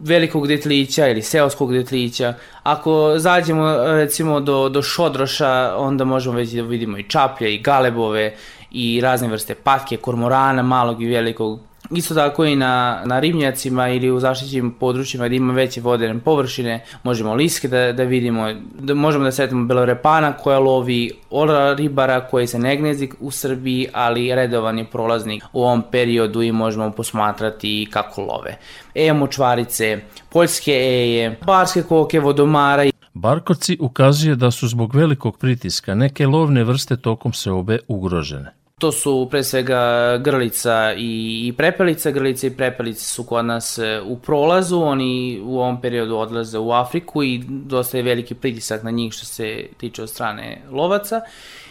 velikog 0.02 0.48
detlića 0.48 1.08
ili 1.08 1.22
seoskog 1.22 1.72
detlića. 1.72 2.34
Ako 2.62 3.14
zađemo 3.16 3.76
recimo 3.84 4.40
do, 4.40 4.68
do 4.68 4.82
šodroša, 4.82 5.74
onda 5.76 6.04
možemo 6.04 6.36
već 6.36 6.50
da 6.50 6.62
vidimo 6.62 6.98
i 6.98 7.08
čaplje, 7.08 7.54
i 7.54 7.62
galebove, 7.62 8.34
i 8.74 9.00
razne 9.00 9.28
vrste 9.28 9.54
patke, 9.54 9.96
kormorana, 9.96 10.62
malog 10.62 11.02
i 11.02 11.06
velikog, 11.06 11.60
Isto 11.90 12.14
tako 12.14 12.44
i 12.44 12.56
na, 12.56 13.02
na 13.04 13.20
ribnjacima 13.20 13.88
ili 13.88 14.10
u 14.10 14.20
zaštićenim 14.20 14.70
područjima 14.70 15.26
gdje 15.26 15.36
ima 15.36 15.52
veće 15.52 15.80
vodene 15.80 16.20
površine, 16.20 16.84
možemo 17.02 17.34
liske 17.34 17.68
da, 17.68 17.92
da 17.92 18.02
vidimo, 18.02 18.52
da 18.78 18.94
možemo 18.94 19.24
da 19.24 19.32
setimo 19.32 19.64
belorepana 19.64 20.32
koja 20.32 20.58
lovi, 20.58 21.10
ora 21.30 21.74
ribara 21.74 22.20
koji 22.20 22.46
se 22.46 22.58
ne 22.58 22.76
gnezi 22.76 23.08
u 23.20 23.30
Srbiji, 23.30 23.88
ali 23.92 24.34
redovan 24.34 24.78
je 24.78 24.84
prolaznik 24.84 25.44
u 25.52 25.62
ovom 25.62 25.82
periodu 25.90 26.42
i 26.42 26.52
možemo 26.52 26.90
posmatrati 26.90 27.88
kako 27.90 28.22
love. 28.22 28.56
Eje 28.94 29.12
močvarice, 29.12 30.00
poljske 30.30 30.72
eje, 30.72 31.38
barske 31.46 31.82
koke, 31.82 32.20
vodomara 32.20 32.90
Barkovci 33.14 33.76
ukazuje 33.80 34.36
da 34.36 34.50
su 34.50 34.68
zbog 34.68 34.94
velikog 34.94 35.38
pritiska 35.38 35.94
neke 35.94 36.26
lovne 36.26 36.64
vrste 36.64 36.96
tokom 36.96 37.32
seobe 37.32 37.78
ugrožene. 37.88 38.63
To 38.80 38.92
su 38.92 39.28
pre 39.30 39.44
svega 39.44 40.16
grlica 40.18 40.94
i, 40.96 41.46
i 41.48 41.52
prepelica. 41.52 42.10
Grlice 42.10 42.46
i 42.46 42.56
prepelice 42.56 43.04
su 43.04 43.24
kod 43.24 43.44
nas 43.44 43.78
e, 43.78 44.00
u 44.04 44.18
prolazu, 44.18 44.80
oni 44.80 45.40
u 45.44 45.58
ovom 45.58 45.80
periodu 45.80 46.16
odlaze 46.16 46.58
u 46.58 46.72
Afriku 46.72 47.22
i 47.22 47.42
dosta 47.48 47.96
je 47.96 48.02
veliki 48.02 48.34
pritisak 48.34 48.82
na 48.82 48.90
njih 48.90 49.12
što 49.12 49.26
se 49.26 49.66
tiče 49.76 50.02
od 50.02 50.10
strane 50.10 50.62
lovaca. 50.70 51.20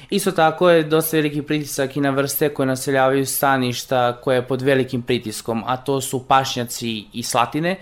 Isto 0.10 0.32
tako 0.32 0.70
je 0.70 0.84
dosta 0.84 1.18
veliki 1.18 1.42
pritisak 1.42 1.98
i 1.98 2.02
na 2.02 2.10
vrste 2.10 2.50
koje 2.50 2.66
naseljavaju 2.66 3.26
staništa 3.26 4.22
koje 4.22 4.36
je 4.36 4.48
pod 4.48 4.62
velikim 4.62 5.02
pritiskom, 5.02 5.64
a 5.66 5.78
to 5.78 6.02
su 6.02 6.28
pašnjaci 6.28 7.06
i 7.14 7.24
slatine. 7.24 7.80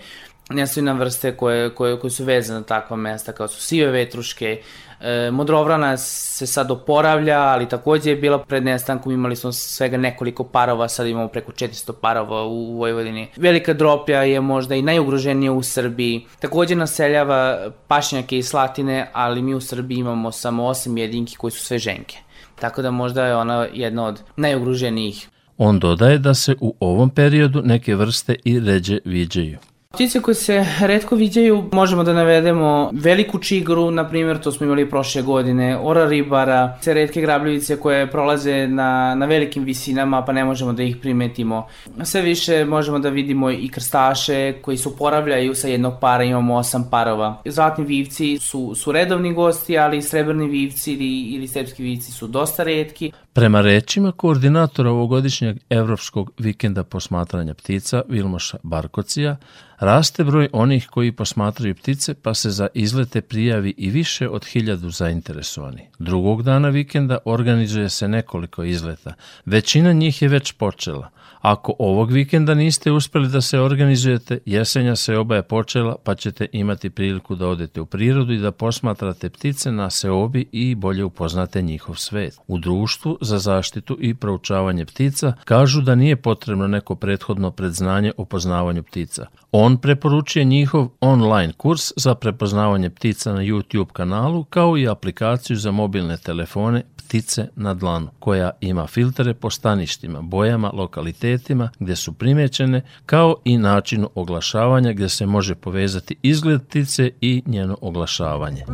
na 0.76 0.92
vrste 0.92 1.36
koje, 1.36 1.74
koje, 1.74 2.00
koje 2.00 2.10
su 2.10 2.24
vezane 2.24 2.60
na 2.60 2.66
takva 2.66 2.96
mesta 2.96 3.32
kao 3.32 3.48
su 3.48 3.60
sive 3.60 3.90
vetruške, 3.90 4.62
E, 5.02 5.30
Modrovrana 5.30 5.96
se 5.96 6.46
sad 6.46 6.70
oporavlja, 6.70 7.40
ali 7.40 7.68
takođe 7.68 8.10
je 8.10 8.16
bila 8.16 8.38
pred 8.38 8.64
nestankom, 8.64 9.12
imali 9.12 9.36
smo 9.36 9.52
svega 9.52 9.96
nekoliko 9.96 10.44
parova, 10.44 10.88
sad 10.88 11.06
imamo 11.06 11.28
preko 11.28 11.52
400 11.52 11.92
parova 12.00 12.42
u 12.44 12.76
Vojvodini. 12.76 13.28
Velika 13.36 13.74
droplja 13.74 14.22
je 14.22 14.40
možda 14.40 14.74
i 14.74 14.82
najugroženija 14.82 15.52
u 15.52 15.62
Srbiji. 15.62 16.26
Takođe 16.40 16.74
naseljava 16.74 17.70
pašnjake 17.88 18.38
i 18.38 18.42
slatine, 18.42 19.10
ali 19.12 19.42
mi 19.42 19.54
u 19.54 19.60
Srbiji 19.60 19.98
imamo 19.98 20.32
samo 20.32 20.62
8 20.62 20.98
jedinki 20.98 21.36
koji 21.36 21.50
su 21.50 21.64
sve 21.64 21.78
ženke. 21.78 22.18
Tako 22.60 22.82
da 22.82 22.90
možda 22.90 23.26
je 23.26 23.36
ona 23.36 23.66
jedna 23.72 24.06
od 24.06 24.22
najugroženijih. 24.36 25.28
On 25.58 25.78
dodaje 25.78 26.18
da 26.18 26.34
se 26.34 26.54
u 26.60 26.74
ovom 26.80 27.10
periodu 27.10 27.62
neke 27.64 27.94
vrste 27.94 28.36
i 28.44 28.60
ređe 28.60 28.98
viđaju. 29.04 29.58
Ptice 29.92 30.20
koje 30.20 30.34
se 30.34 30.66
redko 30.80 31.16
viđaju, 31.16 31.64
možemo 31.72 32.04
da 32.04 32.12
navedemo 32.12 32.90
veliku 32.92 33.38
čigru, 33.38 33.90
na 33.90 34.08
primjer, 34.08 34.38
to 34.38 34.52
smo 34.52 34.66
imali 34.66 34.90
prošle 34.90 35.22
godine, 35.22 35.78
ora 35.82 36.06
ribara, 36.06 36.78
se 36.80 36.94
redke 36.94 37.20
grabljivice 37.20 37.76
koje 37.76 38.10
prolaze 38.10 38.66
na, 38.68 39.14
na 39.14 39.26
velikim 39.26 39.64
visinama, 39.64 40.24
pa 40.24 40.32
ne 40.32 40.44
možemo 40.44 40.72
da 40.72 40.82
ih 40.82 40.96
primetimo. 40.96 41.66
Sve 42.04 42.20
više 42.20 42.64
možemo 42.64 42.98
da 42.98 43.08
vidimo 43.08 43.50
i 43.50 43.68
krstaše 43.68 44.52
koji 44.62 44.76
se 44.76 44.88
uporavljaju 44.88 45.54
sa 45.54 45.68
jednog 45.68 45.94
para, 46.00 46.24
imamo 46.24 46.54
osam 46.54 46.88
parova. 46.90 47.42
Zlatni 47.44 47.84
vivci 47.84 48.38
su, 48.38 48.74
su 48.74 48.92
redovni 48.92 49.34
gosti, 49.34 49.78
ali 49.78 50.02
srebrni 50.02 50.48
vivci 50.48 50.92
ili, 50.92 51.20
ili 51.20 51.48
srpski 51.48 51.82
vivci 51.82 52.12
su 52.12 52.26
dosta 52.26 52.62
redki. 52.62 53.12
Prema 53.34 53.60
rečima 53.60 54.12
koordinatora 54.12 54.90
ovogodišnjeg 54.90 55.56
evropskog 55.70 56.32
vikenda 56.38 56.84
posmatranja 56.84 57.54
ptica 57.54 58.02
Vilmoša 58.08 58.58
Barkocija, 58.62 59.36
raste 59.78 60.24
broj 60.24 60.48
onih 60.52 60.86
koji 60.90 61.12
posmatraju 61.12 61.74
ptice 61.74 62.14
pa 62.14 62.34
se 62.34 62.50
za 62.50 62.68
izlete 62.74 63.20
prijavi 63.20 63.74
i 63.76 63.90
više 63.90 64.28
od 64.28 64.44
hiljadu 64.44 64.90
zainteresovani. 64.90 65.82
Drugog 65.98 66.42
dana 66.42 66.68
vikenda 66.68 67.18
organizuje 67.24 67.88
se 67.88 68.08
nekoliko 68.08 68.64
izleta. 68.64 69.14
Većina 69.44 69.92
njih 69.92 70.22
je 70.22 70.28
već 70.28 70.52
počela– 70.52 71.10
Ako 71.42 71.74
ovog 71.78 72.12
vikenda 72.12 72.54
niste 72.54 72.92
uspeli 72.92 73.28
da 73.28 73.40
se 73.40 73.60
organizujete, 73.60 74.38
jesenja 74.46 74.96
se 74.96 75.16
oba 75.16 75.36
je 75.36 75.42
počela, 75.42 75.96
pa 76.04 76.14
ćete 76.14 76.46
imati 76.52 76.90
priliku 76.90 77.34
da 77.34 77.48
odete 77.48 77.80
u 77.80 77.86
prirodu 77.86 78.32
i 78.32 78.38
da 78.38 78.52
posmatrate 78.52 79.30
ptice 79.30 79.72
na 79.72 79.90
seobi 79.90 80.48
i 80.52 80.74
bolje 80.74 81.04
upoznate 81.04 81.62
njihov 81.62 81.94
svet. 81.94 82.38
U 82.46 82.58
društvu 82.58 83.18
za 83.20 83.38
zaštitu 83.38 83.96
i 84.00 84.14
proučavanje 84.14 84.84
ptica 84.86 85.32
kažu 85.44 85.80
da 85.80 85.94
nije 85.94 86.16
potrebno 86.16 86.66
neko 86.66 86.94
prethodno 86.94 87.50
predznanje 87.50 88.12
o 88.16 88.24
poznavanju 88.24 88.82
ptica. 88.82 89.26
On 89.54 89.76
preporučuje 89.76 90.44
njihov 90.44 90.88
online 91.00 91.52
kurs 91.52 91.92
za 91.96 92.14
prepoznavanje 92.14 92.90
ptica 92.90 93.32
na 93.32 93.40
YouTube 93.40 93.92
kanalu 93.92 94.44
kao 94.44 94.78
i 94.78 94.88
aplikaciju 94.88 95.56
za 95.56 95.70
mobilne 95.70 96.16
telefone 96.16 96.82
ptice 96.96 97.48
na 97.56 97.74
dlanu, 97.74 98.08
koja 98.18 98.50
ima 98.60 98.86
filtere 98.86 99.34
po 99.34 99.50
staništima, 99.50 100.20
bojama, 100.22 100.70
lokalitetima 100.74 101.70
gde 101.78 101.96
su 101.96 102.12
primećene, 102.12 102.82
kao 103.06 103.36
i 103.44 103.58
načinu 103.58 104.10
oglašavanja 104.14 104.92
gde 104.92 105.08
se 105.08 105.26
može 105.26 105.54
povezati 105.54 106.16
izgled 106.22 106.62
ptice 106.68 107.10
i 107.20 107.42
njeno 107.46 107.78
oglašavanje. 107.80 108.64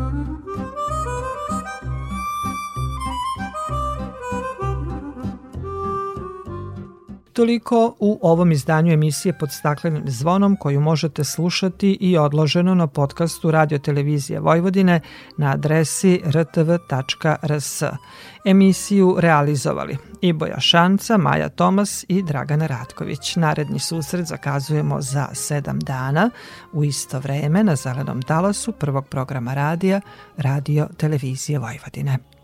Toliko 7.39 7.95
u 7.99 8.19
ovom 8.23 8.53
izdanju 8.53 8.93
emisije 8.93 9.39
pod 9.39 9.53
staklenim 9.53 10.03
zvonom 10.07 10.57
koju 10.57 10.81
možete 10.81 11.25
slušati 11.25 11.99
i 12.01 12.19
odloženo 12.19 12.75
na 12.75 12.87
podcastu 12.87 13.51
Radio 13.51 13.79
Televizije 13.79 14.41
Vojvodine 14.41 15.01
na 15.37 15.53
adresi 15.53 16.23
rtv.rs. 16.27 17.83
Emisiju 18.45 19.17
realizovali 19.19 19.97
Iboja 20.21 20.61
Šanca, 20.61 21.17
Maja 21.17 21.49
Tomas 21.49 22.05
i 22.09 22.23
Dragana 22.23 22.67
Ratković. 22.67 23.37
Naredni 23.37 23.79
susret 23.79 24.27
zakazujemo 24.27 25.01
za 25.01 25.29
sedam 25.33 25.81
dana 25.81 26.31
u 26.73 26.85
isto 26.85 27.21
vreme 27.21 27.65
na 27.65 27.77
zelenom 27.77 28.23
talasu 28.23 28.73
prvog 28.73 29.07
programa 29.07 29.55
radija 29.55 30.01
Radio 30.37 30.89
Televizije 30.97 31.59
Vojvodine. 31.59 32.38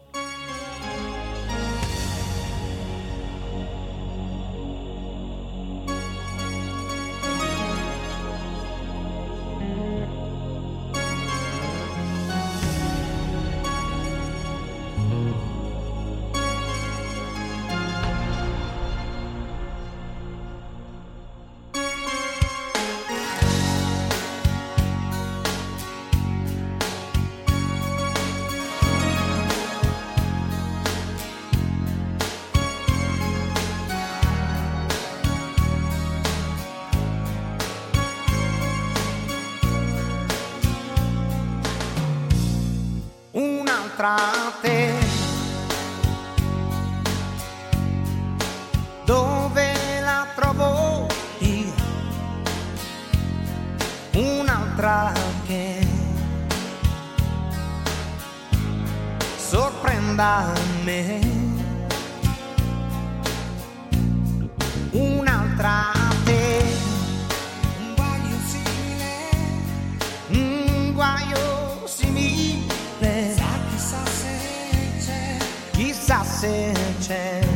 Chance. 76.45 77.49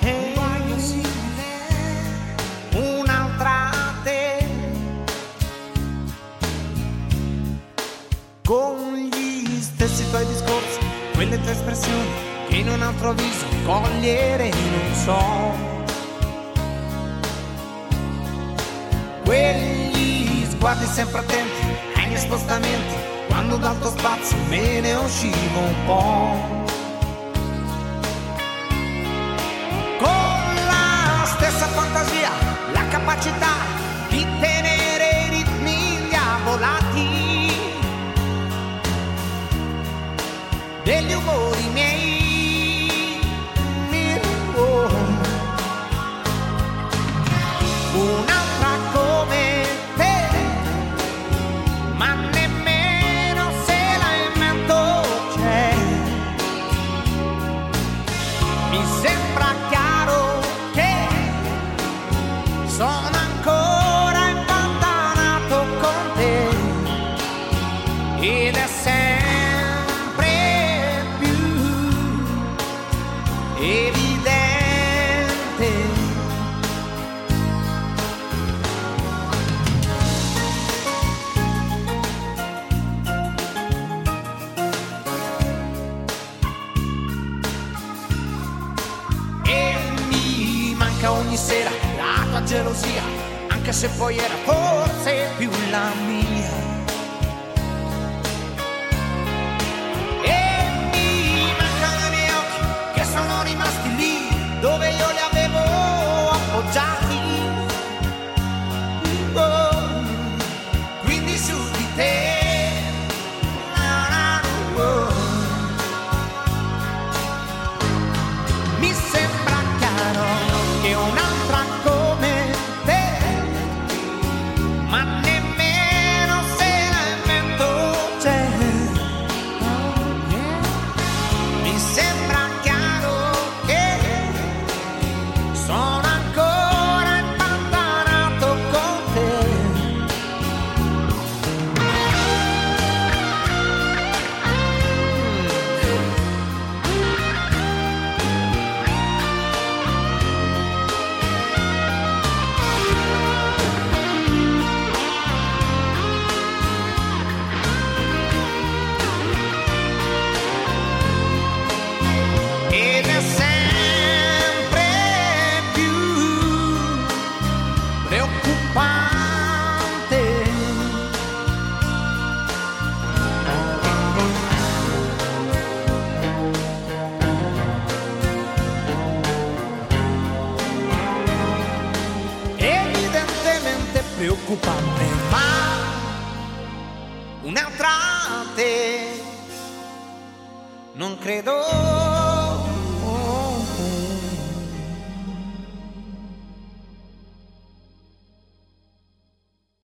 Hey, 0.00 0.34
un'altra 2.74 3.70
te. 4.02 4.44
Con 8.44 8.94
gli 8.94 9.60
stessi 9.60 10.08
tuoi 10.10 10.26
discorsi 10.26 10.80
quelle 11.14 11.40
tue 11.42 11.52
espressioni 11.52 12.10
che 12.48 12.56
in 12.56 12.70
un 12.70 12.82
altro 12.82 13.12
viso 13.12 13.46
cogliere 13.64 14.50
non 14.50 14.94
so. 15.04 15.80
Quegli 19.24 20.44
sguardi 20.50 20.86
sempre 20.86 21.20
attenti 21.20 21.62
ai 21.94 22.08
miei 22.08 22.20
spostamenti 22.20 22.94
quando 23.28 23.56
dal 23.58 23.78
tuo 23.78 23.90
spazio 23.90 24.36
me 24.48 24.80
ne 24.80 24.94
uscivo 24.94 25.60
un 25.60 25.74
po' 25.86 26.61
before 41.24 41.54
he 41.54 41.71
tua 92.32 92.42
gelosia, 92.44 93.02
anche 93.48 93.72
se 93.72 93.90
poi 93.90 94.16
era 94.16 94.34
forse 94.44 95.28
più 95.36 95.50
la 95.70 95.92
mia. 96.06 96.61